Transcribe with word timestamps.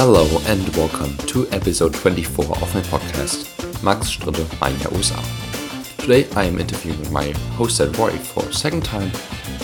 Hello 0.00 0.28
and 0.46 0.68
welcome 0.76 1.16
to 1.26 1.50
episode 1.50 1.92
24 1.92 2.44
of 2.44 2.72
my 2.72 2.80
podcast, 2.82 3.82
Max 3.82 4.06
Stritte, 4.06 4.46
mein 4.60 4.78
Jahr 4.78 4.92
USA. 4.92 5.20
Today 5.98 6.24
I 6.36 6.44
am 6.44 6.60
interviewing 6.60 7.12
my 7.12 7.30
host 7.56 7.80
at 7.80 7.98
Roy 7.98 8.10
for 8.10 8.44
a 8.44 8.52
second 8.52 8.84
time, 8.84 9.10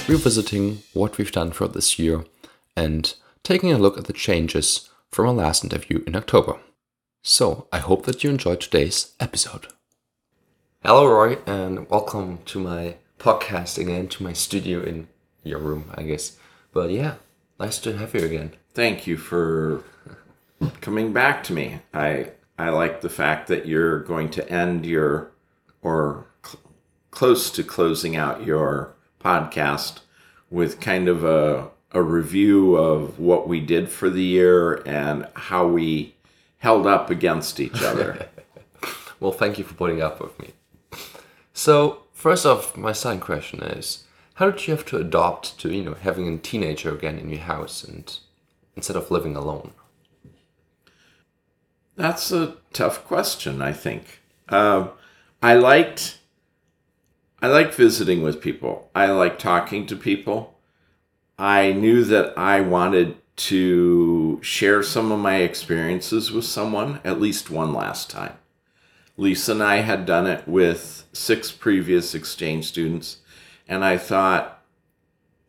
revisiting 0.09 0.83
what 0.93 1.19
we've 1.19 1.31
done 1.31 1.53
for 1.53 1.69
this 1.69 2.01
year 2.01 2.25
and 2.77 3.15
taking 3.45 3.71
a 3.73 3.79
look 3.79 3.97
at 3.97 4.07
the 4.07 4.13
changes 4.13 4.91
from 5.13 5.29
our 5.29 5.35
last 5.35 5.63
interview 5.63 6.03
in 6.05 6.17
October. 6.17 6.59
So 7.23 7.69
I 7.73 7.79
hope 7.79 8.05
that 8.07 8.25
you 8.25 8.31
enjoyed 8.31 8.61
today's 8.61 9.13
episode. 9.21 9.69
Hello, 10.85 11.07
Roy, 11.07 11.39
and 11.47 11.89
welcome 11.89 12.41
to 12.47 12.59
my 12.59 12.97
podcast 13.21 13.79
again, 13.79 14.09
to 14.09 14.25
my 14.25 14.33
studio 14.33 14.83
in 14.83 15.07
your 15.45 15.61
room, 15.61 15.93
I 15.95 16.03
guess. 16.03 16.37
But 16.73 16.91
yeah, 16.91 17.15
nice 17.61 17.79
to 17.79 17.97
have 17.97 18.17
you 18.17 18.25
again. 18.25 18.55
Thank 18.75 19.07
you 19.07 19.17
for 19.17 19.85
coming 20.81 21.13
back 21.13 21.43
to 21.45 21.53
me. 21.53 21.81
I 21.93 22.33
I 22.59 22.71
like 22.71 23.01
the 23.01 23.09
fact 23.09 23.49
that 23.49 23.67
you're 23.67 24.01
going 24.01 24.31
to 24.31 24.49
end 24.49 24.87
your 24.87 25.33
or 25.83 26.27
cl- 26.45 26.61
close 27.11 27.51
to 27.53 27.63
closing 27.63 28.17
out 28.17 28.47
your 28.47 28.95
podcast 29.21 30.01
with 30.51 30.81
kind 30.81 31.09
of 31.09 31.25
a 31.25 31.71
a 31.93 32.03
review 32.03 32.75
of 32.75 33.19
what 33.19 33.47
we 33.49 33.61
did 33.61 33.89
for 33.89 34.11
the 34.11 34.23
year 34.23 34.83
and 34.85 35.29
how 35.35 35.67
we 35.67 36.15
held 36.59 36.87
up 36.87 37.09
against 37.11 37.61
each 37.61 37.83
other. 37.83 38.29
Well, 39.21 39.33
thank 39.33 39.57
you 39.57 39.65
for 39.65 39.73
putting 39.73 40.03
up 40.03 40.21
with 40.21 40.39
me. 40.39 40.51
So, 41.55 42.03
first 42.13 42.45
off, 42.45 42.77
my 42.77 42.93
second 42.93 43.21
question 43.21 43.63
is 43.63 44.05
how 44.35 44.51
did 44.51 44.67
you 44.67 44.75
have 44.75 44.85
to 44.87 44.99
adopt 44.99 45.59
to, 45.61 45.73
you 45.73 45.83
know, 45.83 45.95
having 45.95 46.29
a 46.29 46.37
teenager 46.37 46.93
again 46.95 47.19
in 47.19 47.31
your 47.31 47.41
house 47.41 47.85
and 47.85 48.19
instead 48.77 48.97
of 48.97 49.11
living 49.11 49.35
alone? 49.35 49.73
That's 51.97 52.33
a 52.33 52.57
tough 52.73 53.05
question, 53.05 53.63
I 53.63 53.73
think. 53.73 54.21
Um, 54.49 54.91
I 55.43 55.55
liked 55.55 56.19
I 57.41 57.49
liked 57.49 57.75
visiting 57.75 58.23
with 58.23 58.41
people. 58.41 58.91
I 58.95 59.07
like 59.07 59.39
talking 59.39 59.87
to 59.87 59.97
people. 59.97 60.59
I 61.39 61.73
knew 61.73 62.03
that 62.05 62.33
I 62.39 62.63
wanted 62.63 63.17
to 63.37 64.39
share 64.43 64.83
some 64.83 65.13
of 65.13 65.21
my 65.21 65.37
experiences 65.37 66.33
with 66.33 66.47
someone, 66.47 67.01
at 67.05 67.21
least 67.21 67.51
one 67.51 67.75
last 67.75 68.09
time. 68.09 68.39
Lisa 69.17 69.53
and 69.53 69.63
I 69.63 69.77
had 69.77 70.07
done 70.07 70.27
it 70.27 70.49
with 70.49 71.05
six 71.13 71.53
previous 71.53 72.15
exchange 72.15 72.67
students, 72.67 73.19
and 73.69 73.85
I 73.85 73.99
thought 73.99 74.63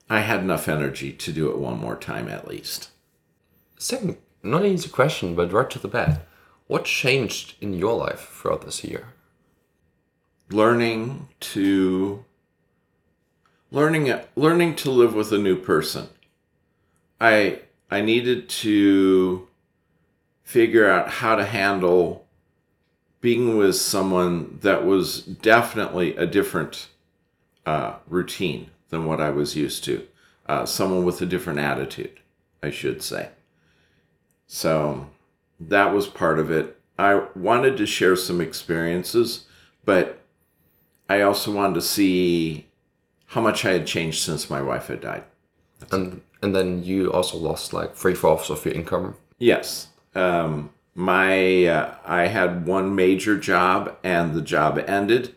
I 0.10 0.20
had 0.20 0.42
enough 0.42 0.68
energy 0.68 1.12
to 1.14 1.32
do 1.32 1.50
it 1.50 1.58
one 1.58 1.80
more 1.80 1.96
time 1.96 2.28
at 2.28 2.48
least. 2.48 2.90
Second, 3.78 4.18
not 4.44 4.64
an 4.64 4.74
easy 4.74 4.90
question, 4.90 5.34
but 5.36 5.52
right 5.52 5.70
to 5.70 5.80
the 5.80 5.88
bat. 5.88 6.22
What 6.68 6.86
changed 6.86 7.56
in 7.62 7.74
your 7.74 7.96
life 7.96 8.30
throughout 8.34 8.66
this 8.66 8.84
year? 8.84 9.14
learning 10.50 11.28
to 11.40 12.24
learning 13.72 14.14
learning 14.36 14.76
to 14.76 14.92
live 14.92 15.14
with 15.14 15.32
a 15.32 15.38
new 15.38 15.56
person. 15.56 16.10
I 17.20 17.62
i 17.90 18.02
needed 18.02 18.50
to 18.50 19.48
figure 20.44 20.90
out 20.90 21.10
how 21.10 21.36
to 21.36 21.46
handle 21.46 22.26
being 23.22 23.58
with 23.58 23.76
someone 23.76 24.60
that 24.62 24.86
was 24.86 25.22
definitely 25.22 26.16
a 26.16 26.28
different 26.28 26.90
uh, 27.66 27.96
routine 28.08 28.70
than 28.90 29.06
what 29.06 29.20
i 29.20 29.30
was 29.30 29.56
used 29.56 29.84
to. 29.84 30.08
Uh, 30.48 30.64
someone 30.64 31.04
with 31.04 31.20
a 31.22 31.26
different 31.26 31.60
attitude 31.60 32.20
i 32.62 32.70
should 32.70 33.02
say. 33.02 33.30
So 34.48 35.10
that 35.60 35.94
was 35.94 36.08
part 36.08 36.40
of 36.40 36.52
it 36.52 36.80
i 36.98 37.16
wanted 37.36 37.78
to 37.78 37.86
share 37.86 38.16
some 38.16 38.42
experiences 38.42 39.46
but 39.86 40.26
I 41.08 41.22
also 41.22 41.52
wanted 41.52 41.76
to 41.76 41.82
see 41.82 42.68
how 43.28 43.42
much 43.42 43.64
I 43.66 43.72
had 43.72 43.88
changed 43.88 44.24
since 44.24 44.50
my 44.50 44.62
wife 44.62 44.88
had 44.88 45.02
died. 45.02 45.24
And 45.92 46.22
and 46.42 46.56
then 46.56 46.84
you 46.84 47.12
also 47.12 47.38
lost 47.38 47.74
like 47.74 47.96
three 47.96 48.14
fourths 48.14 48.50
of 48.50 48.66
your 48.66 48.74
income. 48.74 49.16
Yes. 49.38 49.88
Um, 50.14 50.72
my 50.94 51.66
uh, 51.66 51.96
I 52.06 52.28
had 52.28 52.66
one 52.66 52.96
major 52.96 53.38
job 53.38 53.96
and 54.04 54.34
the 54.34 54.42
job 54.42 54.84
ended 54.88 55.36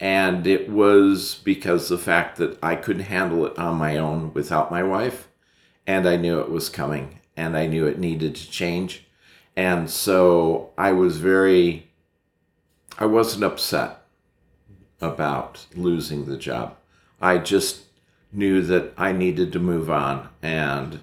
and 0.00 0.46
it 0.46 0.68
was 0.68 1.36
because 1.44 1.88
the 1.88 1.98
fact 1.98 2.36
that 2.38 2.58
I 2.62 2.74
couldn't 2.76 3.04
handle 3.04 3.46
it 3.46 3.58
on 3.58 3.76
my 3.76 3.96
own 3.96 4.32
without 4.34 4.70
my 4.70 4.82
wife 4.82 5.28
and 5.86 6.08
I 6.08 6.16
knew 6.16 6.40
it 6.40 6.50
was 6.50 6.68
coming 6.68 7.20
and 7.36 7.56
I 7.56 7.66
knew 7.66 7.86
it 7.86 7.98
needed 7.98 8.34
to 8.36 8.50
change 8.50 9.03
and 9.56 9.90
so 9.90 10.70
I 10.76 10.92
was 10.92 11.18
very 11.18 11.88
I 12.98 13.06
wasn't 13.06 13.44
upset 13.44 14.02
about 15.00 15.66
losing 15.74 16.26
the 16.26 16.36
job. 16.36 16.76
I 17.20 17.38
just 17.38 17.82
knew 18.32 18.62
that 18.62 18.92
I 18.96 19.12
needed 19.12 19.52
to 19.52 19.58
move 19.58 19.90
on, 19.90 20.28
and 20.42 21.00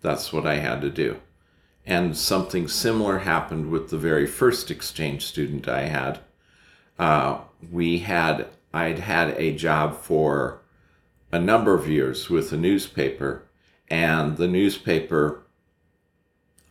that's 0.00 0.32
what 0.32 0.46
I 0.46 0.56
had 0.56 0.80
to 0.82 0.90
do. 0.90 1.20
And 1.84 2.16
something 2.16 2.68
similar 2.68 3.18
happened 3.18 3.70
with 3.70 3.90
the 3.90 3.98
very 3.98 4.26
first 4.26 4.70
exchange 4.70 5.26
student 5.26 5.66
I 5.66 5.82
had. 5.82 6.20
Uh, 6.98 7.38
we 7.70 7.98
had, 7.98 8.46
I'd 8.72 9.00
had 9.00 9.30
a 9.30 9.52
job 9.56 9.96
for 9.96 10.60
a 11.32 11.40
number 11.40 11.74
of 11.74 11.88
years 11.88 12.30
with 12.30 12.52
a 12.52 12.56
newspaper, 12.56 13.42
and 13.88 14.36
the 14.36 14.48
newspaper 14.48 15.42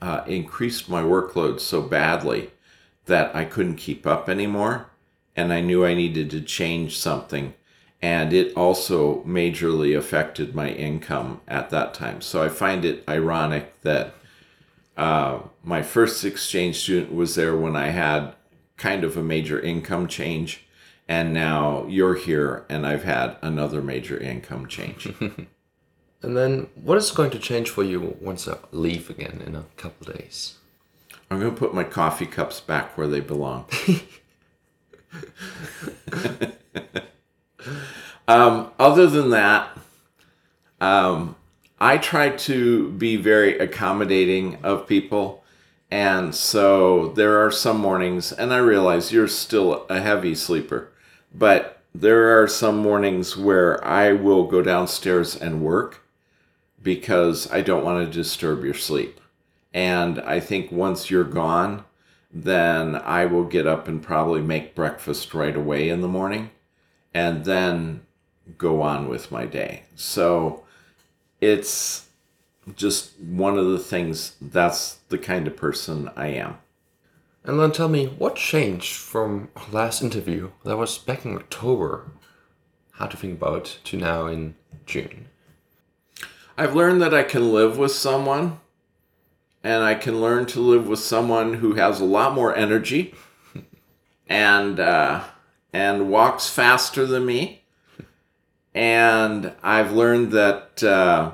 uh, 0.01 0.23
increased 0.25 0.89
my 0.89 1.01
workload 1.01 1.59
so 1.59 1.81
badly 1.81 2.51
that 3.05 3.35
I 3.35 3.45
couldn't 3.45 3.75
keep 3.75 4.07
up 4.07 4.29
anymore 4.29 4.91
and 5.35 5.53
I 5.53 5.61
knew 5.61 5.85
I 5.85 5.93
needed 5.93 6.29
to 6.31 6.41
change 6.41 6.97
something. 6.97 7.53
And 8.01 8.33
it 8.33 8.55
also 8.55 9.23
majorly 9.23 9.95
affected 9.95 10.55
my 10.55 10.69
income 10.69 11.41
at 11.47 11.69
that 11.69 11.93
time. 11.93 12.21
So 12.21 12.43
I 12.43 12.49
find 12.49 12.83
it 12.83 13.03
ironic 13.07 13.79
that 13.81 14.15
uh, 14.97 15.39
my 15.63 15.81
first 15.83 16.25
exchange 16.25 16.79
student 16.79 17.13
was 17.13 17.35
there 17.35 17.55
when 17.55 17.75
I 17.75 17.89
had 17.89 18.33
kind 18.77 19.03
of 19.03 19.15
a 19.17 19.23
major 19.23 19.59
income 19.59 20.07
change. 20.07 20.65
And 21.07 21.33
now 21.33 21.85
you're 21.87 22.15
here, 22.15 22.65
and 22.69 22.87
I've 22.87 23.03
had 23.03 23.35
another 23.41 23.81
major 23.81 24.17
income 24.17 24.67
change. 24.67 25.13
and 26.23 26.37
then, 26.37 26.67
what 26.75 26.97
is 26.97 27.09
going 27.11 27.31
to 27.31 27.39
change 27.39 27.69
for 27.69 27.83
you 27.83 28.15
once 28.21 28.47
I 28.47 28.57
leave 28.71 29.09
again 29.09 29.41
in 29.45 29.55
a 29.55 29.65
couple 29.75 30.13
days? 30.13 30.55
I'm 31.29 31.39
going 31.39 31.51
to 31.51 31.57
put 31.57 31.73
my 31.73 31.83
coffee 31.83 32.27
cups 32.27 32.59
back 32.59 32.95
where 32.97 33.07
they 33.07 33.21
belong. 33.21 33.65
um, 38.27 38.71
other 38.77 39.07
than 39.07 39.31
that, 39.31 39.75
um, 40.79 41.35
I 41.79 41.97
try 41.97 42.29
to 42.29 42.91
be 42.91 43.15
very 43.15 43.57
accommodating 43.57 44.59
of 44.63 44.87
people. 44.87 45.43
And 45.89 46.35
so 46.35 47.13
there 47.13 47.43
are 47.43 47.51
some 47.51 47.77
mornings, 47.77 48.31
and 48.31 48.53
I 48.53 48.57
realize 48.57 49.11
you're 49.11 49.27
still 49.27 49.87
a 49.89 49.99
heavy 49.99 50.35
sleeper, 50.35 50.91
but 51.33 51.81
there 51.93 52.41
are 52.41 52.47
some 52.47 52.77
mornings 52.77 53.35
where 53.35 53.83
I 53.83 54.13
will 54.13 54.45
go 54.45 54.61
downstairs 54.61 55.35
and 55.35 55.61
work 55.61 56.00
because 56.81 57.51
I 57.51 57.61
don't 57.61 57.85
want 57.85 58.05
to 58.05 58.11
disturb 58.11 58.63
your 58.63 58.73
sleep. 58.73 59.19
And 59.73 60.19
I 60.21 60.39
think 60.39 60.71
once 60.71 61.09
you're 61.09 61.23
gone, 61.23 61.85
then 62.33 62.95
I 62.95 63.25
will 63.25 63.43
get 63.43 63.67
up 63.67 63.87
and 63.87 64.01
probably 64.01 64.41
make 64.41 64.75
breakfast 64.75 65.33
right 65.33 65.55
away 65.55 65.89
in 65.89 66.01
the 66.01 66.07
morning 66.07 66.51
and 67.13 67.45
then 67.45 68.01
go 68.57 68.81
on 68.81 69.07
with 69.07 69.31
my 69.31 69.45
day. 69.45 69.83
So 69.95 70.63
it's 71.39 72.07
just 72.75 73.19
one 73.19 73.57
of 73.57 73.67
the 73.67 73.79
things 73.79 74.35
that's 74.41 74.99
the 75.09 75.17
kind 75.17 75.47
of 75.47 75.57
person 75.57 76.09
I 76.15 76.27
am. 76.27 76.57
And 77.43 77.59
then 77.59 77.71
tell 77.71 77.89
me 77.89 78.05
what 78.05 78.35
changed 78.35 78.93
from 78.93 79.49
last 79.71 80.01
interview 80.01 80.51
that 80.63 80.77
was 80.77 80.97
back 80.99 81.25
in 81.25 81.35
October, 81.35 82.11
how 82.93 83.07
to 83.07 83.17
think 83.17 83.33
about 83.33 83.79
to 83.85 83.97
now 83.97 84.27
in 84.27 84.55
June. 84.85 85.27
I've 86.61 86.75
learned 86.75 87.01
that 87.01 87.11
I 87.11 87.23
can 87.23 87.51
live 87.51 87.79
with 87.79 87.91
someone 87.91 88.59
and 89.63 89.83
I 89.83 89.95
can 89.95 90.21
learn 90.21 90.45
to 90.45 90.59
live 90.59 90.87
with 90.87 90.99
someone 90.99 91.55
who 91.55 91.73
has 91.73 91.99
a 91.99 92.05
lot 92.05 92.35
more 92.35 92.55
energy 92.55 93.15
and 94.29 94.79
uh, 94.79 95.23
and 95.73 96.11
walks 96.11 96.51
faster 96.51 97.07
than 97.07 97.25
me. 97.25 97.63
And 98.75 99.53
I've 99.63 99.91
learned 99.91 100.33
that 100.33 100.83
uh, 100.83 101.31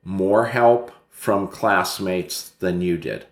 more 0.03 0.45
help 0.45 0.91
from 1.09 1.47
classmates 1.47 2.49
than 2.59 2.79
you 2.79 2.95
did. 2.95 3.25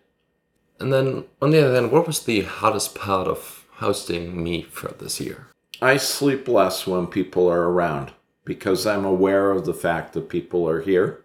And 0.80 0.92
then, 0.92 1.26
on 1.42 1.52
the 1.52 1.64
other 1.64 1.76
hand, 1.76 1.92
what 1.92 2.08
was 2.08 2.24
the 2.24 2.42
hardest 2.42 2.96
part 2.96 3.28
of 3.28 3.68
hosting 3.74 4.44
me 4.44 4.64
for 4.64 4.90
this 4.90 5.22
year? 5.22 5.48
I 5.80 5.98
sleep 5.98 6.48
less 6.48 6.88
when 6.88 7.06
people 7.06 7.48
are 7.50 7.70
around 7.70 8.14
because 8.44 8.88
I'm 8.88 9.06
aware 9.06 9.52
of 9.52 9.66
the 9.66 9.74
fact 9.74 10.14
that 10.14 10.28
people 10.28 10.68
are 10.68 10.82
here. 10.82 11.24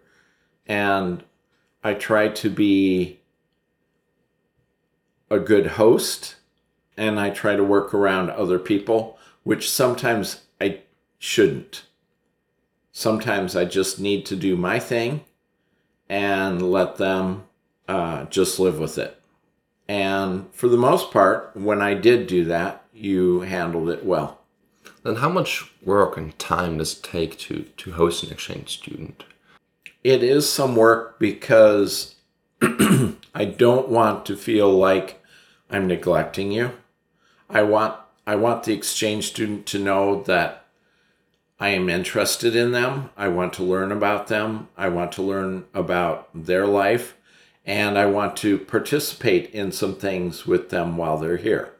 And 0.67 1.23
I 1.83 1.95
try 1.95 2.27
to 2.27 2.49
be 2.49 3.19
a 5.29 5.39
good 5.39 5.67
host 5.67 6.35
and 6.95 7.19
I 7.19 7.31
try 7.31 7.55
to 7.55 7.63
work 7.63 7.93
around 7.95 8.29
other 8.29 8.59
people, 8.59 9.17
which 9.43 9.69
sometimes 9.69 10.41
I 10.61 10.81
shouldn't. 11.17 11.83
Sometimes 12.97 13.57
I 13.57 13.65
just 13.65 13.99
need 13.99 14.25
to 14.27 14.37
do 14.37 14.55
my 14.55 14.79
thing 14.79 15.25
and 16.07 16.61
let 16.71 16.95
them 16.95 17.43
uh, 17.89 18.23
just 18.27 18.57
live 18.57 18.79
with 18.79 18.97
it. 18.97 19.21
And 19.85 20.45
for 20.53 20.69
the 20.69 20.77
most 20.77 21.11
part, 21.11 21.51
when 21.57 21.81
I 21.81 21.93
did 21.93 22.25
do 22.25 22.45
that, 22.45 22.85
you 22.93 23.41
handled 23.41 23.89
it 23.89 24.05
well. 24.05 24.39
Then 25.03 25.17
how 25.17 25.27
much 25.27 25.69
work 25.83 26.15
and 26.15 26.39
time 26.39 26.77
does 26.77 26.97
it 26.97 27.03
take 27.03 27.37
to, 27.39 27.63
to 27.63 27.91
host 27.91 28.23
an 28.23 28.31
exchange 28.31 28.69
student? 28.69 29.25
It 30.01 30.23
is 30.23 30.49
some 30.49 30.77
work 30.77 31.19
because 31.19 32.15
I 32.61 33.43
don't 33.57 33.89
want 33.89 34.25
to 34.27 34.37
feel 34.37 34.71
like 34.71 35.21
I'm 35.69 35.85
neglecting 35.87 36.53
you. 36.53 36.71
I 37.49 37.63
want 37.63 37.99
I 38.25 38.37
want 38.37 38.63
the 38.63 38.73
exchange 38.73 39.27
student 39.27 39.65
to 39.67 39.79
know 39.79 40.23
that 40.23 40.64
I 41.59 41.69
am 41.69 41.89
interested 41.89 42.55
in 42.55 42.71
them. 42.71 43.09
I 43.15 43.29
want 43.29 43.53
to 43.53 43.63
learn 43.63 43.91
about 43.91 44.27
them. 44.27 44.67
I 44.77 44.89
want 44.89 45.11
to 45.13 45.21
learn 45.21 45.65
about 45.73 46.29
their 46.33 46.67
life 46.67 47.15
and 47.65 47.97
I 47.97 48.05
want 48.05 48.37
to 48.37 48.59
participate 48.59 49.49
in 49.51 49.71
some 49.71 49.95
things 49.95 50.45
with 50.45 50.69
them 50.69 50.97
while 50.97 51.17
they're 51.17 51.37
here. 51.37 51.73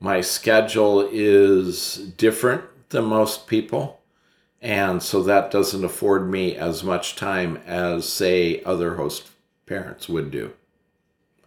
My 0.00 0.20
schedule 0.20 1.08
is 1.12 1.96
different 2.16 2.64
than 2.88 3.04
most 3.04 3.46
people, 3.46 4.00
and 4.60 5.02
so 5.02 5.22
that 5.22 5.50
doesn't 5.50 5.84
afford 5.84 6.30
me 6.30 6.56
as 6.56 6.82
much 6.82 7.16
time 7.16 7.58
as, 7.66 8.08
say, 8.08 8.62
other 8.64 8.94
host 8.94 9.28
parents 9.66 10.08
would 10.08 10.30
do. 10.30 10.52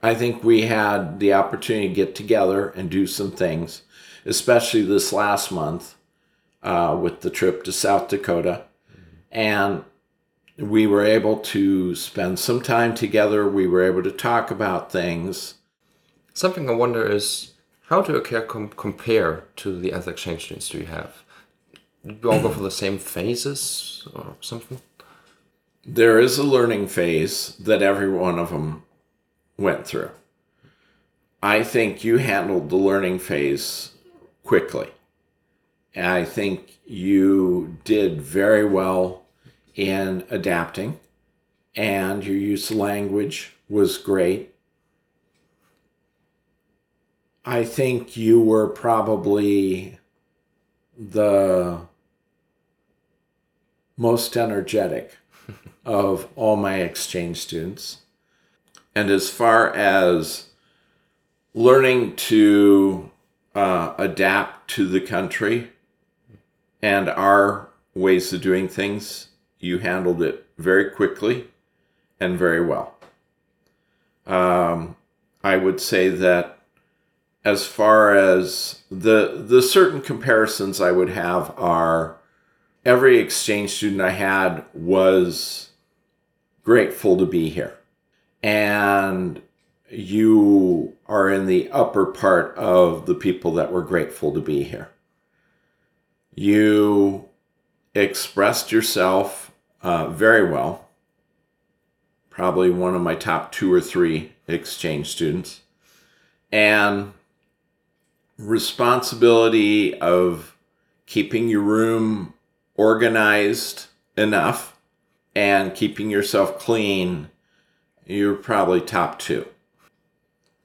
I 0.03 0.13
think 0.13 0.43
we 0.43 0.63
had 0.63 1.19
the 1.19 1.33
opportunity 1.33 1.89
to 1.89 1.93
get 1.93 2.13
together 2.13 2.69
and 2.69 2.89
do 2.89 3.07
some 3.07 3.31
things, 3.31 3.81
especially 4.25 4.83
this 4.83 5.11
last 5.11 5.51
month 5.51 5.95
uh, 6.65 6.97
with 6.99 7.21
the 7.21 7.29
trip 7.29 7.63
to 7.63 7.71
South 7.71 8.09
Dakota. 8.09 8.63
And 9.31 9.85
we 10.57 10.87
were 10.87 11.05
able 11.05 11.37
to 11.37 11.95
spend 11.95 12.39
some 12.39 12.61
time 12.61 12.95
together. 12.95 13.47
We 13.47 13.67
were 13.67 13.83
able 13.83 14.03
to 14.03 14.11
talk 14.11 14.49
about 14.49 14.91
things. 14.91 15.55
Something 16.33 16.69
I 16.69 16.73
wonder 16.73 17.05
is 17.05 17.53
how 17.89 18.01
do 18.01 18.13
you 18.13 18.41
com- 18.41 18.69
compare 18.69 19.43
to 19.57 19.79
the 19.79 19.93
other 19.93 20.11
exchange 20.11 20.45
students 20.45 20.69
do 20.69 20.79
you 20.79 20.87
have? 20.87 21.23
Do 22.05 22.17
you 22.21 22.31
all 22.31 22.41
go 22.41 22.49
for 22.49 22.63
the 22.63 22.71
same 22.71 22.97
phases 22.97 24.07
or 24.13 24.35
something? 24.41 24.81
There 25.85 26.19
is 26.19 26.39
a 26.39 26.43
learning 26.43 26.87
phase 26.87 27.55
that 27.57 27.83
every 27.83 28.09
one 28.09 28.39
of 28.39 28.49
them 28.49 28.83
went 29.55 29.85
through. 29.85 30.09
I 31.43 31.63
think 31.63 32.03
you 32.03 32.17
handled 32.17 32.69
the 32.69 32.75
learning 32.75 33.19
phase 33.19 33.91
quickly. 34.43 34.94
And 35.95 36.07
I 36.07 36.25
think 36.25 36.77
you 36.85 37.77
did 37.85 38.21
very 38.21 38.65
well 38.65 39.23
in 39.75 40.25
adapting, 40.29 40.99
and 41.73 42.23
your 42.23 42.35
use 42.35 42.69
of 42.69 42.77
language 42.77 43.53
was 43.69 43.97
great. 43.97 44.53
I 47.45 47.63
think 47.63 48.17
you 48.17 48.41
were 48.41 48.67
probably 48.67 49.99
the 50.97 51.81
most 53.97 54.35
energetic 54.35 55.17
of 55.85 56.27
all 56.35 56.57
my 56.57 56.77
exchange 56.77 57.37
students. 57.37 57.99
And 58.93 59.09
as 59.09 59.29
far 59.29 59.73
as 59.73 60.47
learning 61.53 62.15
to 62.15 63.11
uh, 63.53 63.93
adapt 63.97 64.69
to 64.71 64.87
the 64.87 65.01
country 65.01 65.71
and 66.85 67.09
our 67.09 67.67
ways 67.95 68.31
of 68.31 68.41
doing 68.41 68.67
things, 68.67 69.29
you 69.59 69.79
handled 69.79 70.21
it 70.21 70.45
very 70.59 70.91
quickly 70.91 71.47
and 72.19 72.37
very 72.37 72.63
well. 72.63 72.95
Um, 74.27 74.95
I 75.43 75.57
would 75.57 75.81
say 75.81 76.09
that 76.09 76.59
as 77.43 77.65
far 77.65 78.15
as 78.15 78.83
the 78.91 79.43
the 79.47 79.63
certain 79.63 79.99
comparisons 79.99 80.79
I 80.79 80.91
would 80.91 81.09
have 81.09 81.55
are 81.57 82.17
every 82.85 83.17
exchange 83.17 83.71
student 83.71 84.01
I 84.01 84.11
had 84.11 84.63
was 84.75 85.69
grateful 86.63 87.17
to 87.17 87.25
be 87.25 87.49
here. 87.49 87.79
And 88.43 89.41
you 89.89 90.95
are 91.07 91.31
in 91.31 91.47
the 91.47 91.67
upper 91.71 92.05
part 92.05 92.55
of 92.57 93.07
the 93.07 93.15
people 93.15 93.53
that 93.53 93.71
were 93.71 93.81
grateful 93.81 94.31
to 94.35 94.39
be 94.39 94.61
here. 94.61 94.91
You 96.35 97.29
expressed 97.93 98.71
yourself 98.71 99.53
uh, 99.81 100.09
very 100.09 100.51
well. 100.51 100.89
Probably 102.29 102.69
one 102.69 102.93
of 102.93 103.01
my 103.01 103.15
top 103.15 103.53
two 103.53 103.71
or 103.71 103.79
three 103.79 104.33
exchange 104.45 105.07
students. 105.07 105.61
And 106.51 107.13
responsibility 108.37 109.97
of 110.01 110.57
keeping 111.05 111.47
your 111.47 111.61
room 111.61 112.33
organized 112.75 113.85
enough 114.17 114.77
and 115.33 115.73
keeping 115.73 116.09
yourself 116.09 116.59
clean, 116.59 117.29
you're 118.05 118.35
probably 118.35 118.81
top 118.81 119.19
two. 119.19 119.47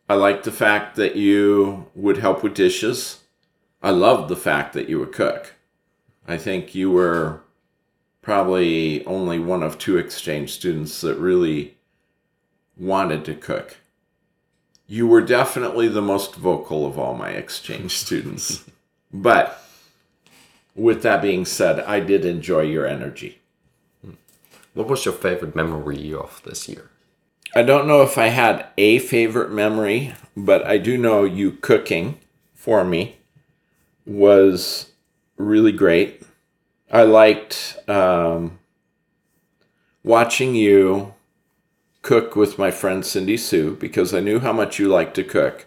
I 0.08 0.14
like 0.14 0.42
the 0.42 0.50
fact 0.52 0.96
that 0.96 1.14
you 1.14 1.86
would 1.94 2.18
help 2.18 2.42
with 2.42 2.54
dishes. 2.54 3.20
I 3.80 3.90
love 3.90 4.28
the 4.28 4.36
fact 4.36 4.72
that 4.72 4.88
you 4.88 4.98
would 4.98 5.12
cook. 5.12 5.54
I 6.32 6.38
think 6.38 6.74
you 6.74 6.90
were 6.90 7.40
probably 8.22 9.04
only 9.06 9.38
one 9.38 9.62
of 9.62 9.78
two 9.78 9.96
exchange 9.96 10.52
students 10.52 11.00
that 11.00 11.16
really 11.16 11.76
wanted 12.76 13.24
to 13.26 13.34
cook. 13.34 13.78
You 14.86 15.06
were 15.06 15.20
definitely 15.20 15.88
the 15.88 16.02
most 16.02 16.34
vocal 16.34 16.86
of 16.86 16.98
all 16.98 17.14
my 17.14 17.30
exchange 17.30 17.98
students. 17.98 18.64
But 19.12 19.62
with 20.74 21.02
that 21.02 21.22
being 21.22 21.44
said, 21.44 21.80
I 21.80 22.00
did 22.00 22.24
enjoy 22.24 22.62
your 22.62 22.86
energy. 22.86 23.38
What 24.74 24.88
was 24.88 25.04
your 25.04 25.14
favorite 25.14 25.56
memory 25.56 26.14
of 26.14 26.40
this 26.44 26.68
year? 26.68 26.90
I 27.54 27.62
don't 27.62 27.88
know 27.88 28.02
if 28.02 28.16
I 28.16 28.28
had 28.28 28.66
a 28.78 29.00
favorite 29.00 29.50
memory, 29.50 30.14
but 30.36 30.64
I 30.64 30.78
do 30.78 30.96
know 30.96 31.24
you 31.24 31.50
cooking 31.50 32.20
for 32.54 32.84
me 32.84 33.16
was 34.06 34.92
really 35.40 35.72
great. 35.72 36.22
I 36.90 37.02
liked 37.02 37.78
um, 37.88 38.58
watching 40.02 40.54
you 40.54 41.14
cook 42.02 42.34
with 42.34 42.58
my 42.58 42.70
friend 42.70 43.04
Cindy 43.04 43.36
Sue 43.36 43.76
because 43.76 44.14
I 44.14 44.20
knew 44.20 44.40
how 44.40 44.52
much 44.52 44.78
you 44.78 44.88
like 44.88 45.14
to 45.14 45.24
cook. 45.24 45.66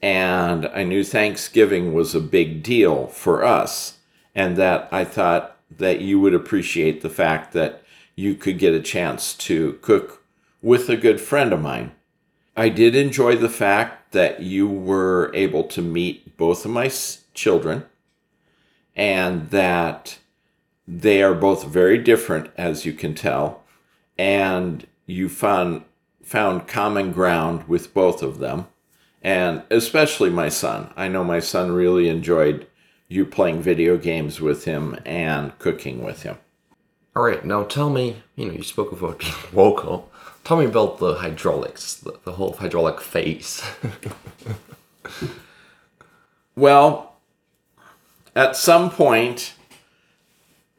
And 0.00 0.66
I 0.66 0.84
knew 0.84 1.02
Thanksgiving 1.02 1.92
was 1.92 2.14
a 2.14 2.20
big 2.20 2.62
deal 2.62 3.08
for 3.08 3.44
us, 3.44 3.98
and 4.32 4.56
that 4.56 4.88
I 4.92 5.04
thought 5.04 5.56
that 5.76 6.00
you 6.00 6.20
would 6.20 6.34
appreciate 6.34 7.00
the 7.00 7.10
fact 7.10 7.52
that 7.52 7.82
you 8.14 8.34
could 8.34 8.58
get 8.58 8.74
a 8.74 8.80
chance 8.80 9.34
to 9.34 9.72
cook 9.82 10.22
with 10.62 10.88
a 10.88 10.96
good 10.96 11.20
friend 11.20 11.52
of 11.52 11.60
mine. 11.60 11.92
I 12.56 12.68
did 12.68 12.94
enjoy 12.94 13.36
the 13.36 13.48
fact 13.48 14.12
that 14.12 14.40
you 14.40 14.68
were 14.68 15.32
able 15.34 15.64
to 15.64 15.82
meet 15.82 16.36
both 16.36 16.64
of 16.64 16.70
my 16.70 16.90
children 17.34 17.84
and 18.98 19.48
that 19.50 20.18
they 20.86 21.22
are 21.22 21.34
both 21.34 21.64
very 21.64 21.96
different, 21.96 22.50
as 22.56 22.84
you 22.84 22.92
can 22.92 23.14
tell, 23.14 23.62
and 24.18 24.86
you 25.06 25.28
found 25.28 25.84
found 26.22 26.66
common 26.66 27.10
ground 27.10 27.66
with 27.66 27.94
both 27.94 28.22
of 28.22 28.38
them, 28.38 28.66
and 29.22 29.62
especially 29.70 30.28
my 30.28 30.50
son. 30.50 30.92
I 30.94 31.08
know 31.08 31.24
my 31.24 31.40
son 31.40 31.72
really 31.72 32.08
enjoyed 32.08 32.66
you 33.08 33.24
playing 33.24 33.62
video 33.62 33.96
games 33.96 34.38
with 34.38 34.64
him 34.64 34.98
and 35.06 35.58
cooking 35.58 36.04
with 36.04 36.24
him. 36.24 36.36
All 37.16 37.22
right, 37.22 37.42
now 37.44 37.64
tell 37.64 37.88
me. 37.88 38.22
You 38.36 38.46
know, 38.46 38.52
you 38.52 38.62
spoke 38.62 38.92
about 38.92 39.20
being. 39.20 40.04
Tell 40.44 40.56
me 40.56 40.66
about 40.66 40.98
the 40.98 41.14
hydraulics, 41.14 41.94
the, 41.94 42.18
the 42.24 42.32
whole 42.32 42.52
hydraulic 42.54 43.00
phase. 43.00 43.62
well, 46.56 47.07
at 48.38 48.54
some 48.54 48.88
point 48.88 49.54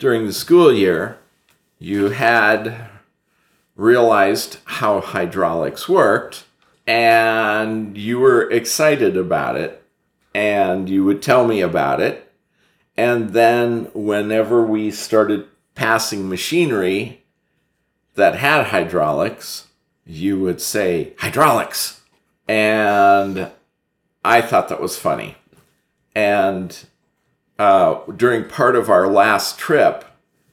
during 0.00 0.26
the 0.26 0.32
school 0.32 0.72
year, 0.72 1.18
you 1.78 2.06
had 2.06 2.88
realized 3.76 4.58
how 4.64 5.00
hydraulics 5.00 5.88
worked 5.88 6.46
and 6.88 7.96
you 7.96 8.18
were 8.18 8.50
excited 8.50 9.16
about 9.16 9.56
it 9.56 9.84
and 10.34 10.88
you 10.88 11.04
would 11.04 11.22
tell 11.22 11.46
me 11.46 11.60
about 11.60 12.00
it. 12.00 12.32
And 12.96 13.30
then 13.30 13.88
whenever 13.94 14.60
we 14.60 14.90
started 14.90 15.46
passing 15.76 16.28
machinery 16.28 17.22
that 18.16 18.34
had 18.34 18.66
hydraulics, 18.66 19.68
you 20.04 20.40
would 20.40 20.60
say, 20.60 21.12
hydraulics. 21.18 22.00
And 22.48 23.48
I 24.24 24.40
thought 24.40 24.68
that 24.70 24.82
was 24.82 24.98
funny. 24.98 25.36
And 26.14 26.86
uh, 27.58 28.00
during 28.16 28.48
part 28.48 28.76
of 28.76 28.88
our 28.90 29.08
last 29.08 29.58
trip, 29.58 30.04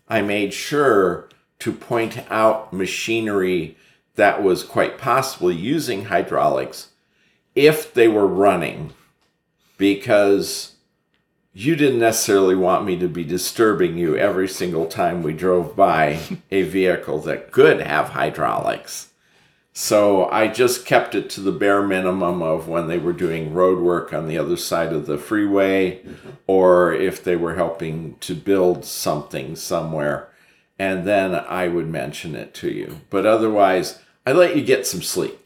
I 0.08 0.22
made 0.22 0.54
sure 0.54 1.30
to 1.60 1.72
point 1.72 2.24
out 2.30 2.72
machinery 2.72 3.78
that 4.16 4.44
was 4.44 4.64
quite 4.64 4.98
possibly 4.98 5.56
using 5.56 6.06
hydraulics 6.06 6.90
if 7.56 7.94
they 7.94 8.08
were 8.08 8.28
running, 8.28 8.94
because 9.78 10.76
you 11.54 11.76
didn't 11.76 12.00
necessarily 12.00 12.54
want 12.54 12.86
me 12.86 12.98
to 13.00 13.08
be 13.08 13.24
disturbing 13.24 13.98
you 13.98 14.16
every 14.16 14.48
single 14.48 14.86
time 14.86 15.24
we 15.24 15.34
drove 15.34 15.76
by 15.76 16.20
a 16.52 16.62
vehicle 16.62 17.18
that 17.20 17.52
could 17.52 17.82
have 17.82 18.10
hydraulics. 18.10 19.10
So 19.80 20.28
I 20.32 20.48
just 20.48 20.88
kept 20.88 21.14
it 21.14 21.30
to 21.30 21.40
the 21.40 21.52
bare 21.52 21.84
minimum 21.84 22.42
of 22.42 22.68
when 22.68 22.88
they 22.88 22.98
were 22.98 23.14
doing 23.14 23.54
road 23.54 23.78
work 23.80 24.12
on 24.12 24.28
the 24.28 24.36
other 24.36 24.58
side 24.58 24.92
of 24.92 25.06
the 25.06 25.20
freeway 25.20 26.00
mm-hmm. 26.00 26.30
or 26.48 26.92
if 26.94 27.24
they 27.24 27.36
were 27.36 27.54
helping 27.54 28.16
to 28.22 28.34
build 28.34 28.86
something 28.86 29.56
somewhere. 29.56 30.30
And 30.80 31.06
then 31.06 31.36
I 31.36 31.68
would 31.68 31.88
mention 31.88 32.34
it 32.34 32.56
to 32.56 32.72
you. 32.72 33.02
But 33.12 33.28
otherwise, 33.28 34.00
I 34.26 34.32
let 34.32 34.56
you 34.56 34.64
get 34.64 34.88
some 34.88 35.04
sleep. 35.04 35.38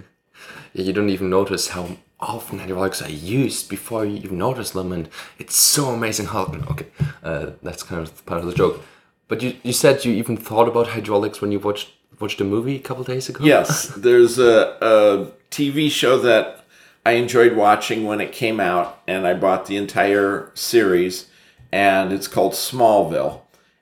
yeah, 0.72 0.82
you 0.82 0.92
don't 0.92 1.08
even 1.08 1.30
notice 1.30 1.68
how 1.68 1.96
often 2.18 2.58
hydraulics 2.58 3.00
are 3.00 3.08
used 3.08 3.68
before 3.68 4.04
you 4.04 4.16
even 4.16 4.38
notice 4.38 4.72
them. 4.72 4.90
And 4.90 5.08
it's 5.38 5.54
so 5.54 5.90
amazing 5.90 6.26
how. 6.26 6.52
Okay, 6.72 6.88
uh, 7.22 7.50
that's 7.62 7.84
kind 7.84 8.02
of 8.02 8.26
part 8.26 8.40
of 8.40 8.48
the 8.48 8.52
joke. 8.52 8.82
But 9.28 9.42
you, 9.42 9.54
you 9.62 9.72
said 9.72 10.04
you 10.04 10.12
even 10.14 10.36
thought 10.36 10.66
about 10.66 10.88
hydraulics 10.88 11.40
when 11.40 11.52
you 11.52 11.60
watched 11.60 11.90
watched 12.20 12.40
a 12.40 12.44
movie 12.44 12.76
a 12.76 12.80
couple 12.80 13.02
days 13.04 13.28
ago. 13.28 13.44
Yes, 13.44 13.86
there's 13.96 14.38
a, 14.38 14.76
a 14.80 15.32
TV 15.50 15.90
show 15.90 16.18
that 16.18 16.64
I 17.04 17.12
enjoyed 17.12 17.56
watching 17.56 18.04
when 18.04 18.20
it 18.20 18.32
came 18.32 18.60
out, 18.60 19.00
and 19.06 19.26
I 19.26 19.34
bought 19.34 19.66
the 19.66 19.76
entire 19.76 20.50
series, 20.54 21.28
and 21.72 22.12
it's 22.12 22.28
called 22.28 22.52
Smallville. 22.52 23.40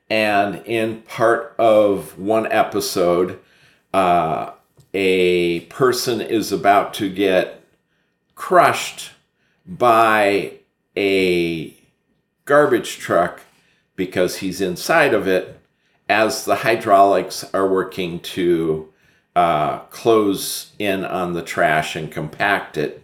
And 0.08 0.62
in 0.64 1.02
part 1.02 1.54
of 1.58 2.18
one 2.18 2.50
episode, 2.50 3.40
uh, 3.92 4.52
a 4.94 5.60
person 5.60 6.20
is 6.20 6.52
about 6.52 6.94
to 6.94 7.10
get 7.10 7.62
crushed 8.34 9.10
by 9.66 10.52
a 10.96 11.76
garbage 12.44 12.98
truck 12.98 13.42
because 13.96 14.36
he's 14.36 14.60
inside 14.60 15.12
of 15.12 15.26
it 15.26 15.57
as 16.08 16.44
the 16.44 16.56
hydraulics 16.56 17.44
are 17.52 17.68
working 17.68 18.20
to 18.20 18.88
uh, 19.36 19.78
close 19.90 20.72
in 20.78 21.04
on 21.04 21.32
the 21.32 21.42
trash 21.42 21.94
and 21.94 22.10
compact 22.10 22.76
it. 22.76 23.02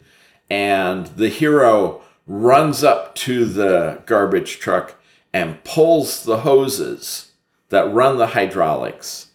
And 0.50 1.06
the 1.08 1.28
hero 1.28 2.02
runs 2.26 2.82
up 2.82 3.14
to 3.14 3.44
the 3.44 4.02
garbage 4.06 4.58
truck 4.58 4.94
and 5.32 5.62
pulls 5.64 6.24
the 6.24 6.38
hoses 6.38 7.32
that 7.68 7.92
run 7.92 8.18
the 8.18 8.28
hydraulics 8.28 9.30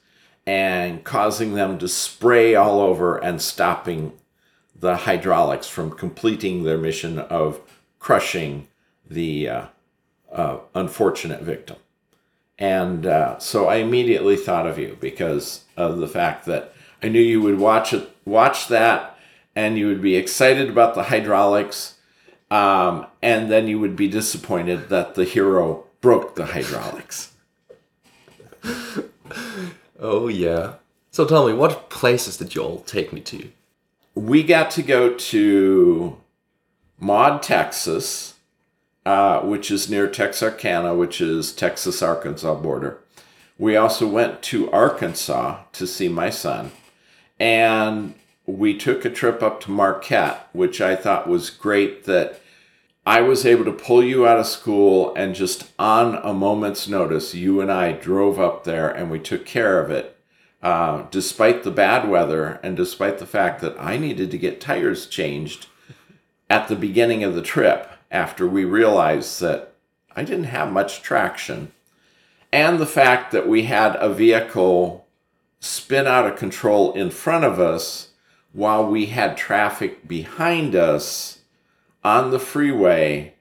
and 0.45 1.03
causing 1.03 1.53
them 1.53 1.77
to 1.77 1.87
spray 1.87 2.55
all 2.55 2.79
over 2.79 3.17
and 3.17 3.41
stopping 3.41 4.13
the 4.75 4.95
hydraulics 4.95 5.67
from 5.67 5.91
completing 5.91 6.63
their 6.63 6.77
mission 6.77 7.19
of 7.19 7.61
crushing 7.99 8.67
the 9.07 9.47
uh, 9.47 9.65
uh, 10.31 10.57
unfortunate 10.73 11.41
victim. 11.41 11.75
And 12.59 13.05
uh, 13.05 13.39
so 13.39 13.67
I 13.67 13.77
immediately 13.77 14.35
thought 14.35 14.67
of 14.67 14.77
you 14.77 14.97
because 14.99 15.63
of 15.77 15.99
the 15.99 16.09
fact 16.09 16.45
that 16.45 16.73
I 17.01 17.07
knew 17.07 17.21
you 17.21 17.41
would 17.41 17.57
watch 17.57 17.93
it, 17.93 18.09
watch 18.25 18.67
that, 18.67 19.17
and 19.55 19.77
you 19.77 19.87
would 19.87 20.01
be 20.01 20.17
excited 20.17 20.69
about 20.69 20.93
the 20.93 21.03
hydraulics, 21.03 21.95
um, 22.51 23.07
and 23.21 23.49
then 23.49 23.69
you 23.69 23.79
would 23.79 23.95
be 23.95 24.09
disappointed 24.09 24.89
that 24.89 25.15
the 25.15 25.23
hero 25.23 25.85
broke 26.01 26.35
the 26.35 26.47
hydraulics. 26.47 27.31
oh 29.99 30.27
yeah. 30.27 30.73
So 31.11 31.25
tell 31.25 31.47
me, 31.47 31.53
what 31.53 31.89
places 31.89 32.35
did 32.37 32.55
you 32.55 32.61
all 32.61 32.81
take 32.81 33.13
me 33.13 33.21
to? 33.21 33.49
We 34.15 34.43
got 34.43 34.69
to 34.71 34.83
go 34.83 35.13
to 35.13 36.17
Maud, 36.99 37.41
Texas 37.41 38.35
uh, 39.09 39.41
which 39.41 39.71
is 39.71 39.89
near 39.89 40.07
Texarkana, 40.07 40.93
which 40.93 41.19
is 41.19 41.51
Texas 41.51 42.03
Arkansas 42.03 42.53
border. 42.53 42.99
We 43.57 43.75
also 43.75 44.07
went 44.07 44.43
to 44.43 44.69
Arkansas 44.69 45.63
to 45.73 45.87
see 45.87 46.07
my 46.07 46.29
son, 46.29 46.73
and 47.39 48.13
we 48.45 48.77
took 48.77 49.03
a 49.05 49.09
trip 49.09 49.41
up 49.41 49.61
to 49.61 49.71
Marquette, 49.71 50.47
which 50.53 50.79
I 50.79 50.95
thought 50.95 51.27
was 51.27 51.49
great 51.49 52.03
that 52.03 52.39
I 53.03 53.21
was 53.21 53.47
able 53.47 53.65
to 53.65 53.71
pull 53.71 54.03
you 54.03 54.27
out 54.27 54.37
of 54.37 54.45
school 54.45 55.11
and 55.15 55.33
just 55.33 55.71
on 55.79 56.17
a 56.17 56.31
moment's 56.31 56.87
notice, 56.87 57.33
you 57.33 57.61
and 57.61 57.71
I 57.71 57.93
drove 57.93 58.39
up 58.39 58.63
there 58.63 58.89
and 58.89 59.09
we 59.09 59.17
took 59.17 59.43
care 59.43 59.83
of 59.83 59.89
it. 59.89 60.15
Uh, 60.61 61.05
despite 61.09 61.63
the 61.63 61.71
bad 61.71 62.07
weather 62.07 62.59
and 62.61 62.77
despite 62.77 63.17
the 63.17 63.25
fact 63.25 63.59
that 63.61 63.75
I 63.79 63.97
needed 63.97 64.29
to 64.29 64.37
get 64.37 64.61
tires 64.61 65.07
changed 65.07 65.65
at 66.47 66.67
the 66.67 66.75
beginning 66.75 67.23
of 67.23 67.33
the 67.33 67.41
trip 67.41 67.89
after 68.11 68.47
we 68.47 68.65
realized 68.65 69.41
that 69.41 69.73
I 70.15 70.23
didn't 70.23 70.45
have 70.45 70.71
much 70.71 71.01
traction. 71.01 71.71
And 72.51 72.79
the 72.79 72.85
fact 72.85 73.31
that 73.31 73.47
we 73.47 73.63
had 73.63 73.95
a 73.97 74.13
vehicle 74.13 75.07
spin 75.59 76.07
out 76.07 76.25
of 76.25 76.37
control 76.37 76.93
in 76.93 77.11
front 77.11 77.45
of 77.45 77.59
us 77.59 78.09
while 78.53 78.85
we 78.85 79.07
had 79.07 79.37
traffic 79.37 80.07
behind 80.07 80.75
us 80.75 81.39
on 82.03 82.31
the 82.31 82.39
freeway, 82.39 83.33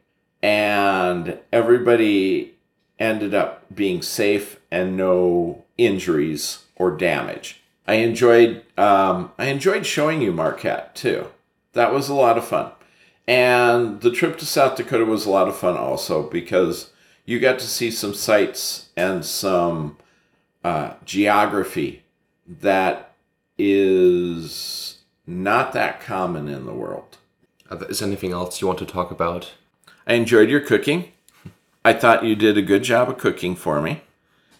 and 0.42 1.38
everybody 1.52 2.54
ended 2.98 3.34
up 3.34 3.64
being 3.74 4.02
safe 4.02 4.60
and 4.70 4.96
no 4.96 5.64
injuries 5.78 6.64
or 6.76 6.96
damage. 6.96 7.60
I 7.86 7.94
enjoyed 7.94 8.64
um, 8.76 9.32
I 9.38 9.46
enjoyed 9.46 9.86
showing 9.86 10.20
you 10.20 10.32
Marquette 10.32 10.94
too. 10.94 11.28
That 11.72 11.92
was 11.92 12.08
a 12.08 12.14
lot 12.14 12.36
of 12.36 12.46
fun. 12.46 12.72
And 13.28 14.00
the 14.00 14.10
trip 14.10 14.38
to 14.38 14.46
South 14.46 14.76
Dakota 14.76 15.04
was 15.04 15.26
a 15.26 15.30
lot 15.30 15.48
of 15.48 15.56
fun 15.56 15.76
also 15.76 16.22
because 16.22 16.90
you 17.26 17.38
got 17.38 17.58
to 17.58 17.66
see 17.66 17.90
some 17.90 18.14
sights 18.14 18.88
and 18.96 19.22
some 19.22 19.98
uh, 20.64 20.94
geography 21.04 22.04
that 22.46 23.12
is 23.58 25.00
not 25.26 25.74
that 25.74 26.00
common 26.00 26.48
in 26.48 26.64
the 26.64 26.72
world. 26.72 27.18
Is 27.90 27.98
there 27.98 28.08
anything 28.08 28.32
else 28.32 28.62
you 28.62 28.66
want 28.66 28.78
to 28.78 28.86
talk 28.86 29.10
about? 29.10 29.52
I 30.06 30.14
enjoyed 30.14 30.48
your 30.48 30.60
cooking. 30.60 31.12
I 31.84 31.92
thought 31.92 32.24
you 32.24 32.34
did 32.34 32.56
a 32.56 32.62
good 32.62 32.82
job 32.82 33.10
of 33.10 33.18
cooking 33.18 33.54
for 33.54 33.82
me. 33.82 34.04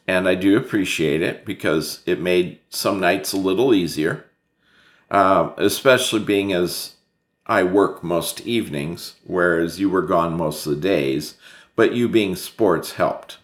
And 0.06 0.28
I 0.28 0.34
do 0.34 0.58
appreciate 0.58 1.22
it 1.22 1.46
because 1.46 2.02
it 2.04 2.20
made 2.20 2.58
some 2.68 3.00
nights 3.00 3.32
a 3.32 3.38
little 3.38 3.72
easier, 3.72 4.26
uh, 5.10 5.52
especially 5.56 6.20
being 6.20 6.52
as 6.52 6.96
I 7.48 7.62
work 7.62 8.04
most 8.04 8.42
evenings, 8.42 9.14
whereas 9.24 9.80
you 9.80 9.88
were 9.88 10.02
gone 10.02 10.36
most 10.36 10.66
of 10.66 10.74
the 10.74 10.80
days, 10.80 11.36
but 11.74 11.94
you 11.94 12.08
being 12.08 12.36
sports 12.36 12.92
helped. 12.92 13.38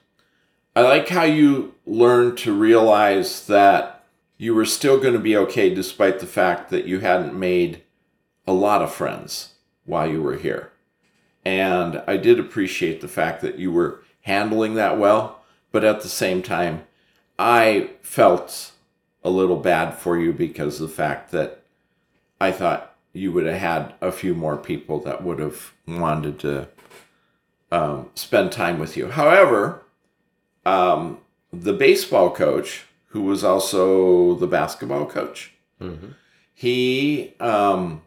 I 0.76 0.82
like 0.82 1.08
how 1.08 1.23
you 1.23 1.75
learned 1.87 2.37
to 2.38 2.52
realize 2.52 3.46
that 3.46 4.04
you 4.37 4.54
were 4.54 4.64
still 4.64 5.00
going 5.00 5.14
to 5.14 5.20
be 5.20 5.37
okay 5.37 5.73
despite 5.73 6.18
the 6.18 6.26
fact 6.26 6.68
that 6.70 6.84
you 6.84 7.00
hadn't 7.00 7.38
made 7.38 7.82
a 8.46 8.52
lot 8.52 8.82
of 8.82 8.92
friends 8.92 9.54
while 9.87 10.11
you 10.11 10.20
were 10.20 10.37
here. 10.37 10.73
And 11.44 12.02
I 12.06 12.16
did 12.16 12.38
appreciate 12.38 13.00
the 13.00 13.08
fact 13.08 13.40
that 13.42 13.58
you 13.58 13.70
were 13.70 14.02
handling 14.23 14.75
that 14.75 14.99
well, 14.99 15.40
but 15.73 15.84
at 15.84 16.00
the 16.00 16.08
same 16.08 16.42
time, 16.42 16.84
I 17.38 17.90
felt 18.02 18.73
a 19.23 19.30
little 19.30 19.56
bad 19.56 19.94
for 19.94 20.18
you 20.18 20.32
because 20.32 20.80
of 20.80 20.88
the 20.88 20.94
fact 20.94 21.30
that 21.30 21.62
I 22.40 22.52
thought 22.52 22.94
you 23.14 23.33
would 23.33 23.47
have 23.47 23.61
had 23.61 23.94
a 24.02 24.12
few 24.12 24.35
more 24.35 24.56
people 24.56 25.00
that 25.00 25.23
would 25.23 25.38
have 25.38 25.73
wanted 25.88 26.38
to 26.40 26.68
um, 27.73 28.11
spend 28.14 28.52
time 28.52 28.78
with 28.78 28.97
you. 28.97 29.09
However, 29.09 29.83
um, 30.66 31.18
the 31.52 31.73
baseball 31.73 32.30
coach, 32.30 32.85
who 33.09 33.23
was 33.23 33.42
also 33.42 34.35
the 34.35 34.47
basketball 34.47 35.06
coach, 35.06 35.52
Mm-hmm. 35.80 36.09
he 36.54 37.35
um, 37.40 38.02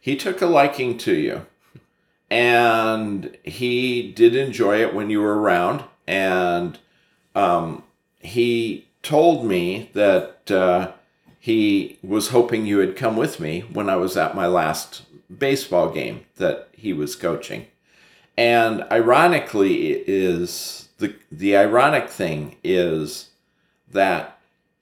he 0.00 0.16
took 0.16 0.42
a 0.42 0.46
liking 0.46 0.98
to 0.98 1.14
you, 1.14 1.46
and 2.30 3.36
he 3.44 4.10
did 4.12 4.34
enjoy 4.34 4.80
it 4.82 4.92
when 4.94 5.08
you 5.08 5.20
were 5.20 5.38
around. 5.38 5.84
And 6.06 6.78
um, 7.36 7.84
he 8.18 8.88
told 9.02 9.46
me 9.46 9.90
that 9.94 10.50
uh, 10.50 10.92
he 11.42 11.98
was 12.04 12.28
hoping 12.28 12.66
you 12.66 12.78
had 12.78 12.94
come 12.94 13.16
with 13.16 13.40
me 13.40 13.62
when 13.62 13.90
I 13.90 13.96
was 13.96 14.16
at 14.16 14.36
my 14.36 14.46
last 14.46 15.02
baseball 15.36 15.90
game 15.90 16.24
that 16.36 16.68
he 16.70 16.92
was 16.92 17.16
coaching. 17.16 17.66
And 18.38 18.84
ironically, 18.92 20.04
is 20.06 20.90
the 20.98 21.16
the 21.32 21.56
ironic 21.56 22.08
thing 22.08 22.58
is 22.62 23.30
that 23.90 24.38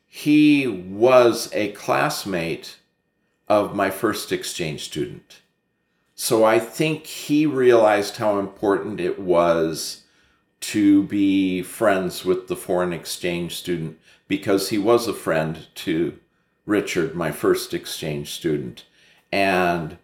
he 0.07 0.67
was 0.67 1.51
a 1.55 1.73
classmate 1.73 2.77
of 3.49 3.75
my 3.75 3.89
first 3.89 4.31
exchange 4.31 4.85
student. 4.85 5.41
So 6.15 6.45
I 6.45 6.59
think 6.59 7.07
he 7.07 7.47
realized 7.47 8.19
how 8.19 8.39
important 8.39 9.01
it 9.01 9.19
was 9.19 10.03
to 10.61 11.05
be 11.05 11.63
friends 11.63 12.27
with 12.27 12.49
the 12.49 12.57
foreign 12.57 12.93
exchange 12.93 13.57
student 13.57 13.99
because 14.29 14.69
he 14.69 14.77
was 14.77 15.09
a 15.09 15.15
friend 15.15 15.67
to 15.77 16.19
Richard, 16.67 17.15
my 17.15 17.33
first 17.33 17.75
exchange 17.75 18.33
student. 18.33 18.85
And 19.33 19.99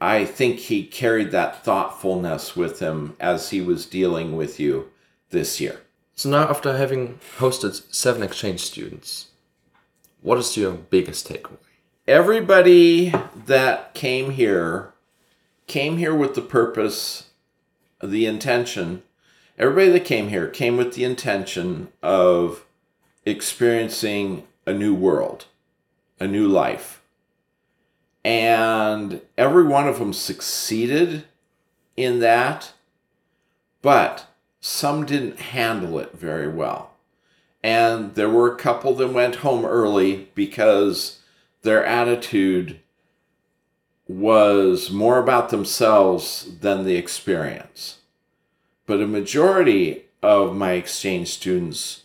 I 0.00 0.24
think 0.24 0.58
he 0.58 0.84
carried 0.84 1.30
that 1.32 1.64
thoughtfulness 1.64 2.56
with 2.56 2.80
him 2.80 3.16
as 3.18 3.50
he 3.50 3.60
was 3.60 3.86
dealing 3.86 4.36
with 4.36 4.60
you 4.60 4.90
this 5.30 5.60
year. 5.60 5.80
So 6.14 6.30
now, 6.30 6.48
after 6.48 6.76
having 6.76 7.18
hosted 7.38 7.94
seven 7.94 8.22
exchange 8.22 8.60
students, 8.60 9.28
what 10.20 10.38
is 10.38 10.56
your 10.56 10.72
biggest 10.72 11.28
takeaway? 11.28 11.58
Everybody 12.08 13.12
that 13.46 13.94
came 13.94 14.30
here 14.30 14.94
came 15.66 15.98
here 15.98 16.14
with 16.14 16.34
the 16.34 16.40
purpose, 16.40 17.28
the 18.02 18.26
intention. 18.26 19.02
Everybody 19.58 19.90
that 19.90 20.04
came 20.04 20.28
here 20.28 20.48
came 20.48 20.76
with 20.76 20.94
the 20.94 21.04
intention 21.04 21.88
of 22.02 22.64
experiencing 23.24 24.46
a 24.66 24.72
new 24.72 24.94
world, 24.94 25.44
a 26.20 26.26
new 26.26 26.46
life. 26.46 27.02
And 28.24 29.22
every 29.36 29.64
one 29.64 29.88
of 29.88 29.98
them 29.98 30.12
succeeded 30.12 31.24
in 31.96 32.20
that, 32.20 32.72
but 33.82 34.26
some 34.60 35.06
didn't 35.06 35.40
handle 35.40 35.98
it 35.98 36.12
very 36.12 36.48
well. 36.48 36.92
And 37.62 38.14
there 38.14 38.28
were 38.28 38.52
a 38.52 38.58
couple 38.58 38.94
that 38.94 39.08
went 39.08 39.36
home 39.36 39.64
early 39.64 40.28
because 40.34 41.20
their 41.62 41.84
attitude 41.84 42.80
was 44.06 44.90
more 44.90 45.18
about 45.18 45.50
themselves 45.50 46.58
than 46.60 46.84
the 46.84 46.96
experience. 46.96 47.98
But 48.86 49.00
a 49.00 49.06
majority 49.06 50.04
of 50.22 50.56
my 50.56 50.72
exchange 50.72 51.28
students 51.28 52.04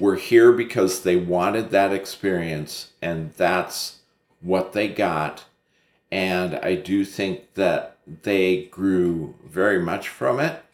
were 0.00 0.16
here 0.16 0.50
because 0.50 1.02
they 1.02 1.16
wanted 1.16 1.70
that 1.70 1.92
experience, 1.92 2.92
and 3.00 3.32
that's 3.34 3.98
what 4.40 4.72
they 4.72 4.88
got. 4.88 5.44
And 6.10 6.56
I 6.56 6.74
do 6.74 7.04
think 7.04 7.54
that 7.54 7.98
they 8.22 8.64
grew 8.64 9.36
very 9.46 9.78
much 9.80 10.08
from 10.08 10.40
it. 10.40 10.64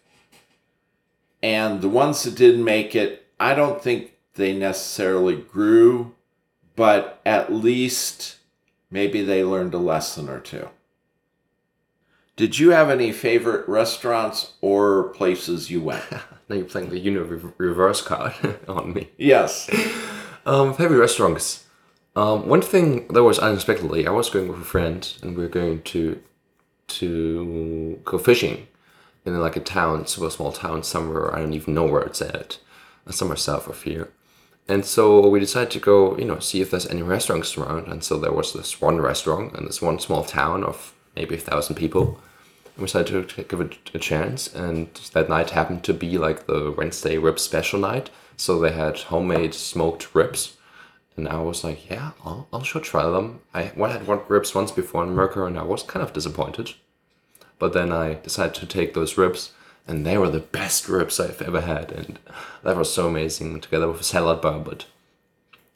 And 1.43 1.83
the 1.83 1.89
ones 1.89 2.23
that 2.23 2.37
didn't 2.37 2.65
make 2.65 2.95
it, 2.95 3.27
I 3.39 3.55
don't 3.55 3.83
think 3.83 4.13
they 4.35 4.57
necessarily 4.57 5.37
grew, 5.37 6.15
but 6.77 7.21
at 7.27 7.53
least 7.53 8.37
maybe 8.91 9.23
they 9.23 9.45
learned 9.45 9.75
a 9.75 9.79
lesson 9.79 10.29
or 10.29 10.41
two. 10.41 10.69
Did 12.37 12.59
you 12.59 12.71
have 12.71 12.91
any 12.91 13.13
favorite 13.13 13.69
restaurants 13.69 14.53
or 14.61 15.05
places 15.11 15.71
you 15.71 15.83
went? 15.83 16.05
Now 16.49 16.57
you're 16.57 16.65
playing 16.65 16.91
the 16.91 17.07
Uno 17.09 17.25
re- 17.25 17.53
reverse 17.59 18.03
card 18.03 18.35
on 18.69 18.93
me. 18.95 19.11
yes. 19.19 19.69
Um, 20.45 20.75
favorite 20.75 20.99
restaurants. 20.99 21.65
Um, 22.15 22.49
one 22.49 22.63
thing 22.63 23.09
that 23.09 23.25
was 23.25 23.39
unexpectedly, 23.39 24.07
I 24.07 24.11
was 24.11 24.31
going 24.31 24.49
with 24.49 24.61
a 24.61 24.65
friend, 24.65 25.13
and 25.23 25.37
we 25.37 25.43
were 25.43 25.49
going 25.51 25.83
to 25.83 26.21
to 26.89 28.01
go 28.05 28.17
fishing 28.17 28.69
in 29.25 29.39
like 29.41 29.57
a 29.57 29.61
town, 29.61 30.07
super 30.07 30.31
small 30.31 30.53
town 30.53 30.83
somewhere. 30.85 31.35
I 31.35 31.41
don't 31.41 31.53
even 31.53 31.75
know 31.75 31.85
where 31.85 32.03
it's 32.03 32.23
at, 32.23 32.59
somewhere 33.11 33.37
south 33.37 33.67
of 33.69 33.83
here. 33.83 34.13
And 34.69 34.85
so 34.85 35.29
we 35.29 35.41
decided 35.41 35.71
to 35.73 35.81
go, 35.81 36.17
you 36.17 36.25
know, 36.25 36.39
see 36.39 36.61
if 36.61 36.71
there's 36.71 36.87
any 36.87 37.03
restaurants 37.03 37.57
around. 37.57 37.89
And 37.89 38.03
so 38.03 38.19
there 38.19 38.33
was 38.33 38.53
this 38.53 38.81
one 38.81 39.01
restaurant 39.01 39.57
in 39.57 39.65
this 39.65 39.83
one 39.83 39.99
small 39.99 40.25
town 40.25 40.63
of 40.65 40.95
maybe 41.17 41.35
a 41.35 41.39
thousand 41.39 41.75
people. 41.77 42.21
We 42.77 42.85
decided 42.85 43.29
to 43.29 43.43
give 43.43 43.61
it 43.61 43.91
a 43.95 43.99
chance. 43.99 44.53
And 44.55 44.93
that 45.13 45.29
night 45.29 45.51
happened 45.51 45.83
to 45.85 45.95
be 45.95 46.19
like 46.19 46.47
the 46.47 46.75
Wednesday 46.77 47.19
rib 47.19 47.39
special 47.39 47.81
night. 47.81 48.11
So 48.37 48.59
they 48.59 48.73
had 48.73 48.99
homemade 48.99 49.55
smoked 49.55 50.15
ribs. 50.15 50.57
And 51.17 51.29
I 51.29 51.41
was 51.41 51.65
like, 51.65 51.89
yeah, 51.89 52.11
I'll, 52.25 52.47
I'll 52.53 52.63
sure 52.63 52.83
try 52.83 53.09
them. 53.09 53.41
I 53.55 53.63
had 53.63 54.07
one 54.07 54.21
ribs 54.29 54.55
once 54.55 54.71
before 54.71 55.03
in 55.05 55.15
Merkur 55.15 55.47
and 55.47 55.59
I 55.59 55.63
was 55.63 55.83
kind 55.83 56.03
of 56.03 56.13
disappointed. 56.13 56.75
But 57.59 57.73
then 57.73 57.91
I 57.91 58.15
decided 58.15 58.55
to 58.57 58.67
take 58.67 58.93
those 58.93 59.17
ribs 59.17 59.53
and 59.89 60.05
they 60.05 60.19
were 60.19 60.29
the 60.29 60.41
best 60.41 60.89
ribs 60.89 61.19
I've 61.19 61.41
ever 61.41 61.63
had. 61.63 61.93
And 61.93 62.19
that 62.63 62.77
was 62.77 62.93
so 62.93 63.09
amazing 63.09 63.61
together 63.61 63.89
with 63.89 64.01
a 64.01 64.05
salad 64.05 64.43
bar. 64.43 64.59
But 64.59 64.85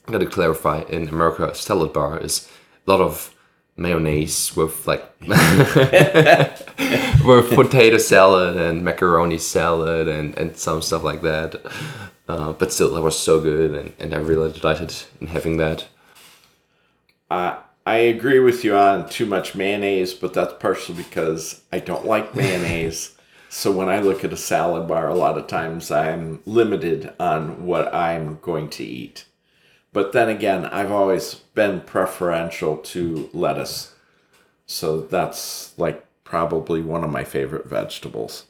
I 0.07 0.13
gotta 0.13 0.27
clarify 0.27 0.83
in 0.83 1.09
America, 1.09 1.47
a 1.47 1.55
salad 1.55 1.93
bar 1.93 2.19
is 2.19 2.49
a 2.87 2.91
lot 2.91 3.01
of 3.01 3.35
mayonnaise 3.81 4.55
with 4.55 4.87
like 4.87 5.03
with 7.25 7.51
potato 7.55 7.99
salad 7.99 8.57
and 8.57 8.85
macaroni 8.85 9.39
salad 9.39 10.07
and, 10.07 10.37
and 10.39 10.57
some 10.57 10.83
stuff 10.83 11.03
like 11.03 11.23
that. 11.23 11.61
Uh, 12.29 12.53
but 12.53 12.73
still, 12.73 12.95
that 12.95 13.03
was 13.03 13.19
so 13.19 13.41
good, 13.41 13.75
and, 13.75 13.93
and 13.99 14.15
I'm 14.15 14.25
really 14.25 14.53
delighted 14.53 14.95
in 15.21 15.27
having 15.27 15.57
that. 15.57 15.89
Uh, 17.29 17.57
I 17.85 17.97
agree 17.97 18.39
with 18.39 18.63
you 18.63 18.77
on 18.77 19.09
too 19.09 19.27
much 19.27 19.57
mayonnaise, 19.57 20.15
but 20.15 20.33
that's 20.35 20.55
partially 20.61 21.03
because 21.03 21.63
I 21.73 21.81
don't 21.81 22.07
like 22.07 22.35
mayonnaise. 22.37 23.17
so 23.49 23.73
when 23.73 23.89
I 23.89 23.99
look 23.99 24.23
at 24.23 24.33
a 24.33 24.37
salad 24.37 24.87
bar, 24.87 25.09
a 25.09 25.15
lot 25.15 25.39
of 25.39 25.49
times 25.49 25.91
I'm 25.91 26.41
limited 26.47 27.13
on 27.19 27.67
what 27.67 27.93
I'm 27.93 28.39
going 28.41 28.69
to 28.71 28.85
eat. 28.85 29.25
But 29.93 30.13
then 30.13 30.29
again, 30.29 30.67
I've 30.67 30.93
always 30.93 31.35
been 31.61 31.81
preferential 31.83 32.79
to 32.79 33.29
lettuce. 33.35 33.95
So 34.65 35.03
that's 35.03 35.79
like 35.79 36.07
probably 36.25 36.81
one 36.81 37.05
of 37.05 37.11
my 37.11 37.23
favorite 37.23 37.67
vegetables. 37.67 38.47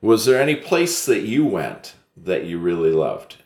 Was 0.00 0.26
there 0.26 0.40
any 0.40 0.54
place 0.54 1.04
that 1.06 1.22
you 1.22 1.44
went 1.44 1.94
that 2.16 2.44
you 2.44 2.58
really 2.58 2.92
loved? 2.92 3.38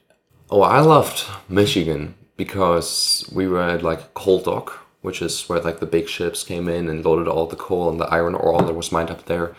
Oh, 0.51 0.61
I 0.61 0.81
loved 0.81 1.25
Michigan 1.49 2.15
because 2.37 3.27
we 3.33 3.49
were 3.49 3.63
at 3.63 3.83
like 3.83 4.13
coal 4.13 4.41
dock, 4.43 4.87
which 5.01 5.23
is 5.23 5.49
where 5.49 5.63
like 5.63 5.81
the 5.81 5.95
big 5.97 6.09
ships 6.11 6.45
came 6.45 6.69
in 6.69 6.87
and 6.91 7.03
loaded 7.03 7.27
all 7.27 7.47
the 7.47 7.57
coal 7.57 7.89
and 7.89 7.99
the 7.99 8.13
iron 8.19 8.35
ore 8.35 8.61
that 8.61 8.75
was 8.77 8.93
mined 8.93 9.11
up 9.11 9.25
there, 9.25 9.57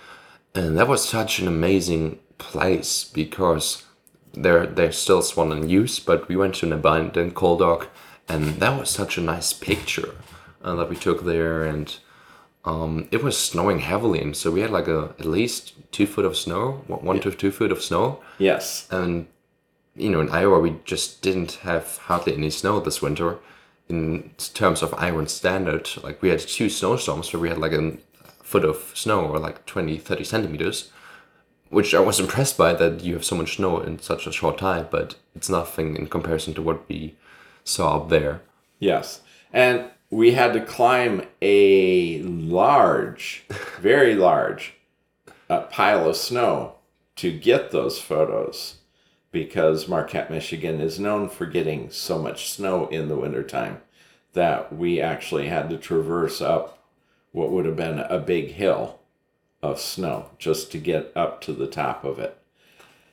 and 0.53 0.77
that 0.77 0.87
was 0.87 1.03
such 1.03 1.39
an 1.39 1.47
amazing 1.47 2.19
place 2.37 3.03
because 3.03 3.83
they're 4.33 4.67
they're 4.67 4.91
still 4.91 5.23
one 5.33 5.51
in 5.51 5.67
use, 5.67 5.99
but 5.99 6.27
we 6.27 6.35
went 6.35 6.53
to 6.55 6.67
an 6.67 6.73
abandoned 6.73 7.33
coal 7.33 7.57
dock, 7.57 7.87
and 8.29 8.59
that 8.59 8.79
was 8.79 8.89
such 8.89 9.17
a 9.17 9.21
nice 9.21 9.53
picture 9.53 10.15
uh, 10.63 10.75
that 10.75 10.89
we 10.89 10.95
took 10.95 11.23
there, 11.25 11.63
and 11.63 11.97
um, 12.65 13.07
it 13.11 13.23
was 13.23 13.37
snowing 13.37 13.79
heavily, 13.79 14.21
and 14.21 14.35
so 14.35 14.51
we 14.51 14.61
had 14.61 14.71
like 14.71 14.87
a 14.87 15.13
at 15.19 15.25
least 15.25 15.73
two 15.91 16.05
foot 16.07 16.25
of 16.25 16.35
snow, 16.37 16.83
one 16.87 17.03
one 17.05 17.19
to 17.21 17.31
two 17.31 17.51
foot 17.51 17.71
of 17.71 17.81
snow, 17.81 18.21
Yes. 18.39 18.87
and 18.91 19.27
you 19.95 20.09
know 20.09 20.19
in 20.21 20.29
Iowa 20.29 20.59
we 20.59 20.75
just 20.85 21.21
didn't 21.21 21.53
have 21.63 21.97
hardly 21.97 22.33
any 22.33 22.49
snow 22.49 22.79
this 22.79 23.01
winter. 23.01 23.37
In 23.89 24.31
terms 24.53 24.81
of 24.83 24.93
Iowa 24.95 25.25
standard, 25.29 25.89
like 26.03 26.21
we 26.21 26.27
had 26.27 26.39
two 26.41 26.69
snowstorms 26.69 27.31
where 27.31 27.39
we 27.39 27.47
had 27.47 27.57
like 27.57 27.71
a 27.71 27.95
foot 28.43 28.65
of 28.65 28.91
snow 28.93 29.21
or 29.25 29.39
like 29.39 29.65
20, 29.65 29.97
30 29.97 30.23
centimeters, 30.25 30.91
which 31.69 31.93
I 31.93 32.01
was 32.01 32.19
impressed 32.19 32.57
by 32.57 32.73
that 32.73 33.01
you 33.01 33.13
have 33.13 33.23
so 33.23 33.35
much 33.37 33.55
snow 33.55 33.79
in 33.79 33.99
such 33.99 34.27
a 34.27 34.31
short 34.33 34.57
time, 34.57 34.87
but 34.91 35.15
it's 35.35 35.47
nothing 35.49 35.95
in 35.95 36.07
comparison 36.07 36.53
to 36.55 36.61
what 36.61 36.87
we 36.89 37.15
up 37.67 38.09
there. 38.09 38.41
Yes. 38.79 39.21
And 39.51 39.85
we 40.09 40.31
had 40.31 40.53
to 40.53 40.61
climb 40.61 41.23
a 41.41 42.21
large, 42.21 43.45
very 43.79 44.15
large 44.15 44.73
uh, 45.49 45.61
pile 45.61 46.09
of 46.09 46.15
snow 46.15 46.75
to 47.17 47.37
get 47.37 47.71
those 47.71 47.99
photos 47.99 48.75
because 49.31 49.87
Marquette, 49.87 50.31
Michigan 50.31 50.79
is 50.79 50.99
known 50.99 51.29
for 51.29 51.45
getting 51.45 51.89
so 51.89 52.17
much 52.17 52.49
snow 52.49 52.87
in 52.87 53.07
the 53.07 53.17
wintertime 53.17 53.81
that 54.33 54.75
we 54.75 55.01
actually 55.01 55.47
had 55.47 55.69
to 55.69 55.77
traverse 55.77 56.41
up 56.41 56.77
what 57.31 57.51
would 57.51 57.65
have 57.65 57.75
been 57.75 57.99
a 57.99 58.19
big 58.19 58.51
hill 58.51 58.99
of 59.61 59.79
snow 59.79 60.29
just 60.37 60.71
to 60.71 60.77
get 60.77 61.11
up 61.15 61.41
to 61.41 61.53
the 61.53 61.67
top 61.67 62.03
of 62.03 62.19
it. 62.19 62.37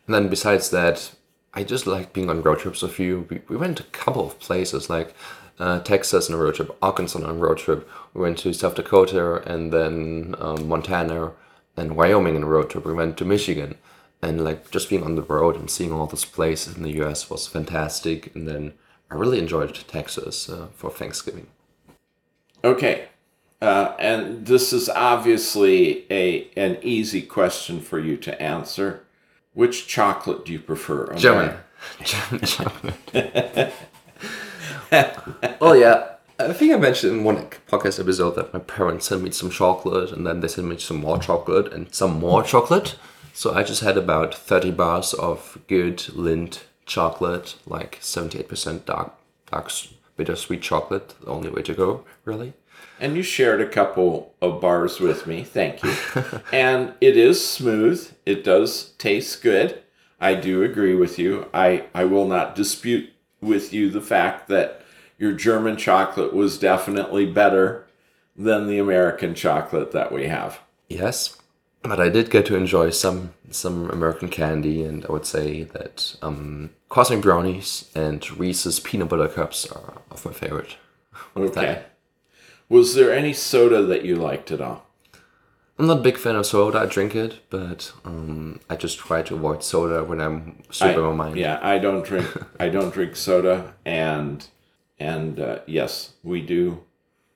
And 0.06 0.14
then 0.14 0.28
besides 0.28 0.70
that, 0.70 1.12
I 1.54 1.62
just 1.62 1.86
like 1.86 2.12
being 2.12 2.28
on 2.28 2.42
road 2.42 2.58
trips 2.58 2.82
with 2.82 2.98
you. 2.98 3.26
We, 3.30 3.40
we 3.48 3.56
went 3.56 3.78
to 3.78 3.84
a 3.84 3.86
couple 3.86 4.26
of 4.26 4.38
places 4.40 4.90
like 4.90 5.14
uh, 5.58 5.80
Texas 5.80 6.28
on 6.28 6.34
a 6.34 6.38
road 6.38 6.56
trip, 6.56 6.76
Arkansas 6.82 7.20
on 7.20 7.30
a 7.30 7.32
road 7.32 7.58
trip. 7.58 7.88
We 8.12 8.22
went 8.22 8.38
to 8.38 8.52
South 8.52 8.74
Dakota 8.74 9.36
and 9.50 9.72
then 9.72 10.34
um, 10.38 10.68
Montana 10.68 11.32
and 11.76 11.96
Wyoming 11.96 12.36
on 12.36 12.42
a 12.42 12.46
road 12.46 12.70
trip. 12.70 12.84
We 12.84 12.92
went 12.92 13.16
to 13.18 13.24
Michigan. 13.24 13.76
And 14.20 14.42
like 14.42 14.70
just 14.70 14.88
being 14.88 15.04
on 15.04 15.16
the 15.16 15.22
road 15.22 15.54
and 15.54 15.70
seeing 15.70 15.92
all 15.92 16.06
those 16.06 16.24
places 16.24 16.76
in 16.76 16.82
the 16.82 17.02
US 17.02 17.28
was 17.28 17.46
fantastic. 17.46 18.34
And 18.34 18.48
then 18.48 18.72
I 19.10 19.14
really 19.14 19.38
enjoyed 19.38 19.74
Texas 19.86 20.48
uh, 20.48 20.68
for 20.74 20.90
Thanksgiving. 20.90 21.46
Okay. 22.64 23.08
Uh, 23.60 23.94
and 23.98 24.46
this 24.46 24.72
is 24.72 24.88
obviously 24.88 26.04
a 26.10 26.50
an 26.56 26.78
easy 26.82 27.22
question 27.22 27.80
for 27.80 27.98
you 27.98 28.16
to 28.16 28.42
answer. 28.42 29.03
Which 29.54 29.86
chocolate 29.86 30.44
do 30.44 30.52
you 30.52 30.58
prefer? 30.58 31.14
German. 31.14 31.56
German 32.02 32.40
chocolate. 32.44 33.72
oh 35.60 35.72
yeah. 35.72 36.10
I 36.38 36.52
think 36.52 36.72
I 36.72 36.76
mentioned 36.76 37.12
in 37.12 37.24
one 37.24 37.46
podcast 37.68 38.00
episode 38.00 38.34
that 38.34 38.52
my 38.52 38.58
parents 38.58 39.06
sent 39.06 39.22
me 39.22 39.30
some 39.30 39.50
chocolate 39.50 40.10
and 40.10 40.26
then 40.26 40.40
they 40.40 40.48
sent 40.48 40.66
me 40.66 40.78
some 40.78 40.96
more 40.96 41.18
chocolate 41.18 41.72
and 41.72 41.94
some 41.94 42.18
more 42.18 42.42
chocolate. 42.42 42.96
So 43.32 43.54
I 43.54 43.62
just 43.62 43.82
had 43.82 43.96
about 43.96 44.34
30 44.34 44.72
bars 44.72 45.14
of 45.14 45.58
good 45.68 45.98
Lindt 45.98 46.62
chocolate, 46.86 47.54
like 47.66 48.00
78% 48.00 48.84
dark, 48.84 49.12
dark 49.50 49.70
bittersweet 50.16 50.62
chocolate. 50.62 51.14
The 51.20 51.30
only 51.30 51.50
way 51.50 51.62
to 51.62 51.74
go, 51.74 52.04
really. 52.24 52.54
And 53.00 53.16
you 53.16 53.22
shared 53.22 53.60
a 53.60 53.68
couple 53.68 54.34
of 54.40 54.60
bars 54.60 55.00
with 55.00 55.26
me. 55.26 55.42
Thank 55.42 55.82
you. 55.82 55.94
and 56.52 56.94
it 57.00 57.16
is 57.16 57.46
smooth. 57.46 58.12
It 58.24 58.44
does 58.44 58.90
taste 58.98 59.42
good. 59.42 59.82
I 60.20 60.34
do 60.34 60.62
agree 60.62 60.94
with 60.94 61.18
you. 61.18 61.48
I, 61.52 61.86
I 61.94 62.04
will 62.04 62.26
not 62.26 62.54
dispute 62.54 63.10
with 63.40 63.72
you 63.72 63.90
the 63.90 64.00
fact 64.00 64.48
that 64.48 64.82
your 65.18 65.32
German 65.32 65.76
chocolate 65.76 66.32
was 66.32 66.58
definitely 66.58 67.26
better 67.26 67.86
than 68.36 68.66
the 68.66 68.78
American 68.78 69.34
chocolate 69.34 69.92
that 69.92 70.12
we 70.12 70.26
have. 70.26 70.60
Yes, 70.88 71.38
but 71.82 72.00
I 72.00 72.08
did 72.08 72.30
get 72.30 72.46
to 72.46 72.56
enjoy 72.56 72.90
some 72.90 73.34
some 73.50 73.90
American 73.90 74.28
candy, 74.28 74.82
and 74.82 75.04
I 75.06 75.12
would 75.12 75.26
say 75.26 75.62
that 75.64 76.16
um, 76.22 76.70
croissant 76.88 77.22
brownies 77.22 77.90
and 77.94 78.28
Reese's 78.38 78.80
peanut 78.80 79.08
butter 79.08 79.28
cups 79.28 79.66
are 79.70 80.02
of 80.10 80.24
my 80.24 80.32
favorite. 80.32 80.76
Okay. 81.36 81.84
Was 82.68 82.94
there 82.94 83.12
any 83.12 83.32
soda 83.32 83.82
that 83.84 84.04
you 84.04 84.16
liked 84.16 84.50
at 84.50 84.60
all? 84.60 84.86
I'm 85.78 85.86
not 85.88 85.98
a 85.98 86.02
big 86.02 86.18
fan 86.18 86.36
of 86.36 86.46
soda. 86.46 86.78
I 86.78 86.86
drink 86.86 87.16
it, 87.16 87.40
but 87.50 87.92
um, 88.04 88.60
I 88.70 88.76
just 88.76 88.98
try 88.98 89.22
to 89.22 89.34
avoid 89.34 89.64
soda 89.64 90.04
when 90.04 90.20
I'm 90.20 90.62
super 90.70 91.04
I- 91.04 91.10
in 91.10 91.16
my 91.16 91.24
mind. 91.26 91.36
Yeah, 91.36 91.58
I 91.62 91.78
don't 91.78 92.04
drink. 92.10 92.26
I 92.60 92.68
don't 92.68 92.94
drink 92.94 93.16
soda, 93.16 93.74
and 93.84 94.46
and 94.98 95.40
uh, 95.40 95.58
yes, 95.66 96.12
we 96.22 96.40
do 96.42 96.84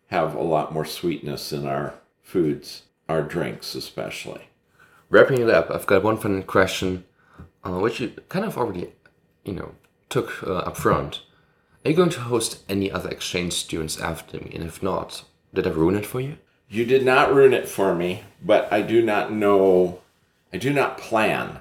have 0.07 0.35
a 0.35 0.43
lot 0.43 0.73
more 0.73 0.85
sweetness 0.85 1.53
in 1.53 1.67
our 1.67 1.95
foods, 2.23 2.83
our 3.09 3.23
drinks 3.23 3.75
especially. 3.75 4.43
Wrapping 5.11 5.41
it 5.41 5.51
up, 5.51 5.71
I've 5.71 5.87
got 5.87 6.03
one 6.05 6.17
final 6.19 6.43
question, 6.43 7.05
uh, 7.64 7.73
which 7.81 7.99
you 8.01 8.12
kind 8.29 8.45
of 8.45 8.57
already, 8.57 8.93
you 9.45 9.55
know, 9.55 9.75
took 10.11 10.43
uh, 10.45 10.59
up 10.59 10.77
front. 10.77 11.23
Are 11.88 11.90
you 11.90 11.96
going 11.96 12.11
to 12.11 12.20
host 12.20 12.62
any 12.68 12.92
other 12.92 13.09
exchange 13.09 13.55
students 13.55 13.98
after 13.98 14.37
me? 14.37 14.53
And 14.55 14.62
if 14.62 14.83
not, 14.83 15.24
did 15.55 15.66
I 15.66 15.70
ruin 15.70 15.96
it 15.96 16.05
for 16.05 16.20
you? 16.20 16.37
You 16.68 16.85
did 16.85 17.03
not 17.03 17.33
ruin 17.33 17.55
it 17.55 17.66
for 17.66 17.94
me, 17.94 18.24
but 18.44 18.70
I 18.70 18.83
do 18.83 19.01
not 19.01 19.33
know. 19.33 20.03
I 20.53 20.59
do 20.59 20.70
not 20.70 20.98
plan 20.98 21.61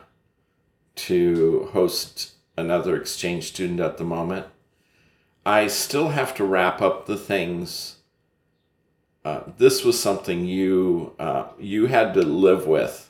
to 0.95 1.69
host 1.71 2.33
another 2.57 2.97
exchange 2.97 3.45
student 3.45 3.79
at 3.79 3.97
the 3.97 4.03
moment. 4.03 4.47
I 5.45 5.67
still 5.67 6.09
have 6.09 6.35
to 6.35 6.43
wrap 6.43 6.81
up 6.81 7.05
the 7.05 7.15
things. 7.15 7.95
Uh, 9.23 9.43
this 9.57 9.85
was 9.85 9.97
something 9.97 10.43
you 10.43 11.13
uh, 11.17 11.45
you 11.57 11.85
had 11.85 12.13
to 12.15 12.21
live 12.21 12.67
with, 12.67 13.09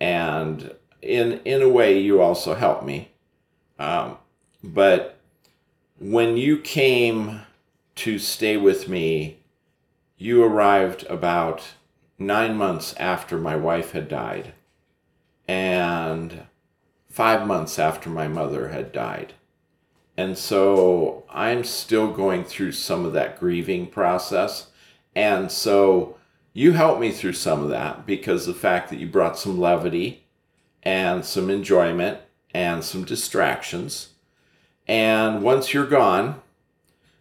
and 0.00 0.74
in 1.02 1.42
in 1.44 1.60
a 1.60 1.68
way, 1.68 2.00
you 2.00 2.22
also 2.22 2.54
helped 2.54 2.86
me. 2.86 3.10
Um, 3.78 4.16
but 4.64 5.17
when 5.98 6.36
you 6.36 6.58
came 6.58 7.40
to 7.96 8.18
stay 8.18 8.56
with 8.56 8.88
me, 8.88 9.38
you 10.16 10.42
arrived 10.42 11.04
about 11.08 11.62
nine 12.18 12.56
months 12.56 12.94
after 12.94 13.36
my 13.38 13.56
wife 13.56 13.92
had 13.92 14.08
died, 14.08 14.52
and 15.46 16.42
five 17.08 17.46
months 17.46 17.78
after 17.78 18.08
my 18.10 18.28
mother 18.28 18.68
had 18.68 18.92
died. 18.92 19.34
And 20.16 20.36
so 20.36 21.24
I'm 21.30 21.62
still 21.64 22.12
going 22.12 22.44
through 22.44 22.72
some 22.72 23.04
of 23.04 23.12
that 23.12 23.38
grieving 23.38 23.86
process. 23.86 24.70
And 25.14 25.50
so 25.50 26.16
you 26.52 26.72
helped 26.72 27.00
me 27.00 27.12
through 27.12 27.34
some 27.34 27.62
of 27.62 27.70
that 27.70 28.04
because 28.04 28.44
the 28.44 28.54
fact 28.54 28.90
that 28.90 28.98
you 28.98 29.06
brought 29.06 29.38
some 29.38 29.60
levity 29.60 30.24
and 30.82 31.24
some 31.24 31.50
enjoyment 31.50 32.18
and 32.52 32.82
some 32.82 33.04
distractions. 33.04 34.10
And 34.88 35.42
once 35.42 35.74
you're 35.74 35.86
gone, 35.86 36.40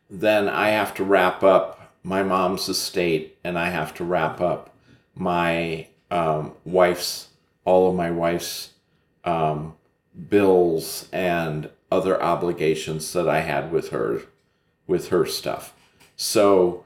then 0.09 0.47
I 0.47 0.69
have 0.69 0.95
to 0.95 1.03
wrap 1.03 1.43
up 1.43 1.93
my 2.01 2.23
mom's 2.23 2.69
estate 2.69 3.37
and 3.43 3.59
I 3.59 3.69
have 3.69 3.93
to 3.95 4.05
wrap 4.05 4.39
up 4.39 4.73
my 5.13 5.87
um, 6.09 6.53
wife's, 6.63 7.27
all 7.65 7.89
of 7.89 7.95
my 7.95 8.09
wife's 8.09 8.71
um, 9.25 9.75
bills 10.29 11.09
and 11.11 11.69
other 11.91 12.21
obligations 12.21 13.11
that 13.11 13.27
I 13.27 13.41
had 13.41 13.71
with 13.71 13.89
her, 13.89 14.21
with 14.87 15.09
her 15.09 15.25
stuff. 15.25 15.73
So 16.15 16.85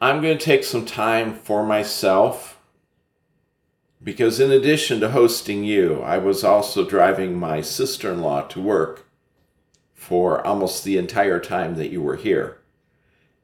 I'm 0.00 0.22
going 0.22 0.38
to 0.38 0.44
take 0.44 0.64
some 0.64 0.86
time 0.86 1.34
for 1.34 1.64
myself 1.66 2.58
because, 4.02 4.38
in 4.38 4.50
addition 4.50 5.00
to 5.00 5.10
hosting 5.10 5.64
you, 5.64 6.00
I 6.00 6.18
was 6.18 6.44
also 6.44 6.88
driving 6.88 7.38
my 7.38 7.60
sister 7.60 8.12
in 8.12 8.22
law 8.22 8.42
to 8.42 8.60
work 8.60 9.07
for 9.98 10.46
almost 10.46 10.84
the 10.84 10.96
entire 10.96 11.40
time 11.40 11.74
that 11.74 11.90
you 11.90 12.00
were 12.00 12.14
here. 12.14 12.56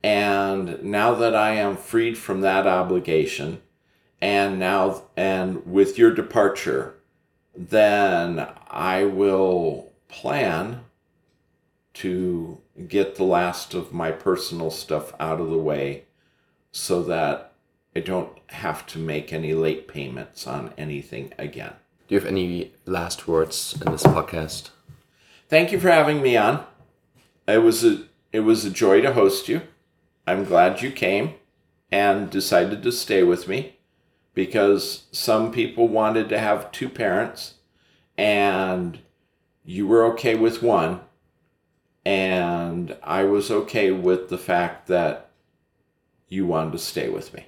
And 0.04 0.82
now 0.84 1.12
that 1.14 1.34
I 1.34 1.56
am 1.56 1.76
freed 1.76 2.16
from 2.16 2.42
that 2.42 2.64
obligation, 2.64 3.60
and 4.20 4.58
now, 4.58 5.02
and 5.16 5.66
with 5.66 5.98
your 5.98 6.14
departure, 6.14 6.94
then 7.56 8.46
I 8.70 9.04
will 9.04 9.92
plan 10.08 10.84
to 11.94 12.60
get 12.86 13.16
the 13.16 13.24
last 13.24 13.74
of 13.74 13.92
my 13.92 14.12
personal 14.12 14.70
stuff 14.70 15.12
out 15.18 15.40
of 15.40 15.50
the 15.50 15.58
way 15.58 16.04
so 16.70 17.02
that 17.02 17.52
I 17.96 18.00
don't 18.00 18.30
have 18.50 18.86
to 18.86 18.98
make 18.98 19.32
any 19.32 19.54
late 19.54 19.88
payments 19.88 20.46
on 20.46 20.72
anything 20.78 21.32
again. 21.36 21.74
Do 22.06 22.14
you 22.14 22.20
have 22.20 22.28
any 22.28 22.72
last 22.86 23.26
words 23.26 23.76
in 23.84 23.90
this 23.90 24.04
podcast? 24.04 24.70
Thank 25.54 25.70
you 25.70 25.78
for 25.78 25.88
having 25.88 26.20
me 26.20 26.36
on. 26.36 26.66
It 27.46 27.58
was 27.58 27.84
a 27.84 28.06
it 28.32 28.40
was 28.40 28.64
a 28.64 28.70
joy 28.70 29.00
to 29.02 29.12
host 29.12 29.48
you. 29.48 29.62
I'm 30.26 30.44
glad 30.44 30.82
you 30.82 30.90
came 30.90 31.34
and 31.92 32.28
decided 32.28 32.82
to 32.82 32.90
stay 32.90 33.22
with 33.22 33.46
me 33.46 33.76
because 34.34 35.04
some 35.12 35.52
people 35.52 35.86
wanted 35.86 36.28
to 36.30 36.40
have 36.40 36.72
two 36.72 36.88
parents 36.88 37.54
and 38.18 38.98
you 39.64 39.86
were 39.86 40.04
okay 40.06 40.34
with 40.34 40.60
one. 40.60 41.02
And 42.04 42.96
I 43.04 43.22
was 43.22 43.48
okay 43.48 43.92
with 43.92 44.30
the 44.30 44.38
fact 44.38 44.88
that 44.88 45.30
you 46.28 46.48
wanted 46.48 46.72
to 46.72 46.78
stay 46.78 47.08
with 47.08 47.32
me. 47.32 47.46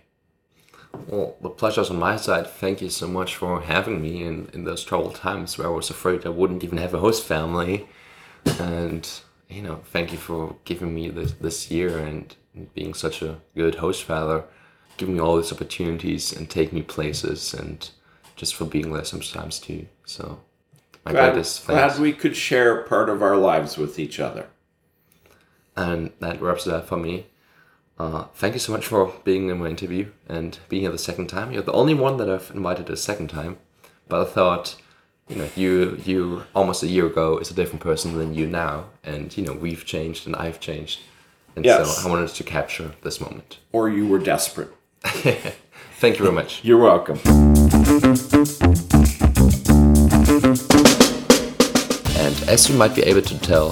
Well, 1.08 1.34
the 1.40 1.50
pleasure's 1.50 1.90
on 1.90 1.98
my 1.98 2.16
side. 2.16 2.46
Thank 2.46 2.80
you 2.80 2.88
so 2.88 3.08
much 3.08 3.34
for 3.34 3.62
having 3.62 4.00
me 4.00 4.22
in, 4.22 4.48
in 4.52 4.62
those 4.62 4.84
troubled 4.84 5.16
times 5.16 5.58
where 5.58 5.66
I 5.66 5.70
was 5.70 5.90
afraid 5.90 6.24
I 6.24 6.28
wouldn't 6.28 6.62
even 6.62 6.78
have 6.78 6.94
a 6.94 7.00
host 7.00 7.24
family. 7.24 7.88
And, 8.60 9.08
you 9.48 9.62
know, 9.62 9.80
thank 9.92 10.12
you 10.12 10.18
for 10.18 10.56
giving 10.64 10.94
me 10.94 11.08
this, 11.08 11.32
this 11.32 11.70
year 11.70 11.98
and 11.98 12.34
being 12.74 12.94
such 12.94 13.22
a 13.22 13.38
good 13.54 13.76
host 13.76 14.04
father, 14.04 14.44
giving 14.96 15.14
me 15.14 15.20
all 15.20 15.36
these 15.36 15.52
opportunities 15.52 16.32
and 16.32 16.48
taking 16.48 16.78
me 16.78 16.82
places 16.82 17.52
and 17.54 17.90
just 18.34 18.54
for 18.54 18.64
being 18.64 18.92
there 18.92 19.04
sometimes 19.04 19.58
too. 19.58 19.86
So, 20.04 20.40
my 21.04 21.12
glad, 21.12 21.32
greatest 21.32 21.62
thanks. 21.62 21.94
Glad 21.94 22.02
we 22.02 22.12
could 22.12 22.36
share 22.36 22.82
part 22.82 23.08
of 23.08 23.22
our 23.22 23.36
lives 23.36 23.76
with 23.76 23.98
each 23.98 24.18
other. 24.20 24.46
And 25.76 26.10
that 26.20 26.40
wraps 26.40 26.66
it 26.66 26.72
up 26.72 26.88
for 26.88 26.96
me. 26.96 27.26
Uh, 27.98 28.24
thank 28.34 28.54
you 28.54 28.60
so 28.60 28.72
much 28.72 28.86
for 28.86 29.14
being 29.24 29.48
in 29.48 29.58
my 29.58 29.68
interview 29.68 30.10
and 30.28 30.58
being 30.68 30.82
here 30.82 30.90
the 30.90 30.98
second 30.98 31.28
time. 31.28 31.52
You're 31.52 31.62
the 31.62 31.72
only 31.72 31.94
one 31.94 32.18
that 32.18 32.28
I've 32.28 32.50
invited 32.54 32.90
a 32.90 32.96
second 32.96 33.28
time, 33.28 33.58
but 34.08 34.20
I 34.20 34.30
thought, 34.30 34.76
you 35.28 35.36
know, 35.36 35.48
you 35.56 36.00
you 36.04 36.44
almost 36.54 36.82
a 36.82 36.86
year 36.86 37.06
ago 37.06 37.38
is 37.38 37.50
a 37.50 37.54
different 37.54 37.80
person 37.80 38.16
than 38.16 38.34
you 38.34 38.46
now, 38.46 38.84
and 39.02 39.36
you 39.36 39.44
know 39.44 39.52
we've 39.52 39.84
changed 39.84 40.26
and 40.26 40.36
I've 40.36 40.60
changed, 40.60 41.00
and 41.56 41.64
yes. 41.64 41.96
so 41.96 42.08
I 42.08 42.10
wanted 42.10 42.28
to 42.28 42.44
capture 42.44 42.92
this 43.02 43.20
moment. 43.20 43.58
Or 43.72 43.88
you 43.88 44.06
were 44.06 44.18
desperate. 44.18 44.70
thank 45.02 46.18
you 46.18 46.24
very 46.24 46.32
much. 46.32 46.64
You're 46.64 46.78
welcome. 46.78 47.18
And 52.16 52.48
as 52.48 52.68
you 52.68 52.76
might 52.76 52.94
be 52.94 53.02
able 53.02 53.22
to 53.22 53.38
tell, 53.40 53.70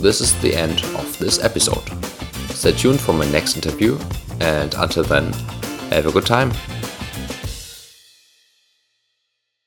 this 0.00 0.20
is 0.20 0.38
the 0.40 0.54
end 0.54 0.82
of 0.96 1.18
this 1.18 1.42
episode. 1.42 1.84
Stay 2.50 2.72
tuned 2.72 3.00
for 3.00 3.12
my 3.12 3.30
next 3.30 3.56
interview, 3.56 3.98
and 4.40 4.74
until 4.74 5.04
then, 5.04 5.32
have 5.90 6.06
a 6.06 6.12
good 6.12 6.26
time. 6.26 6.50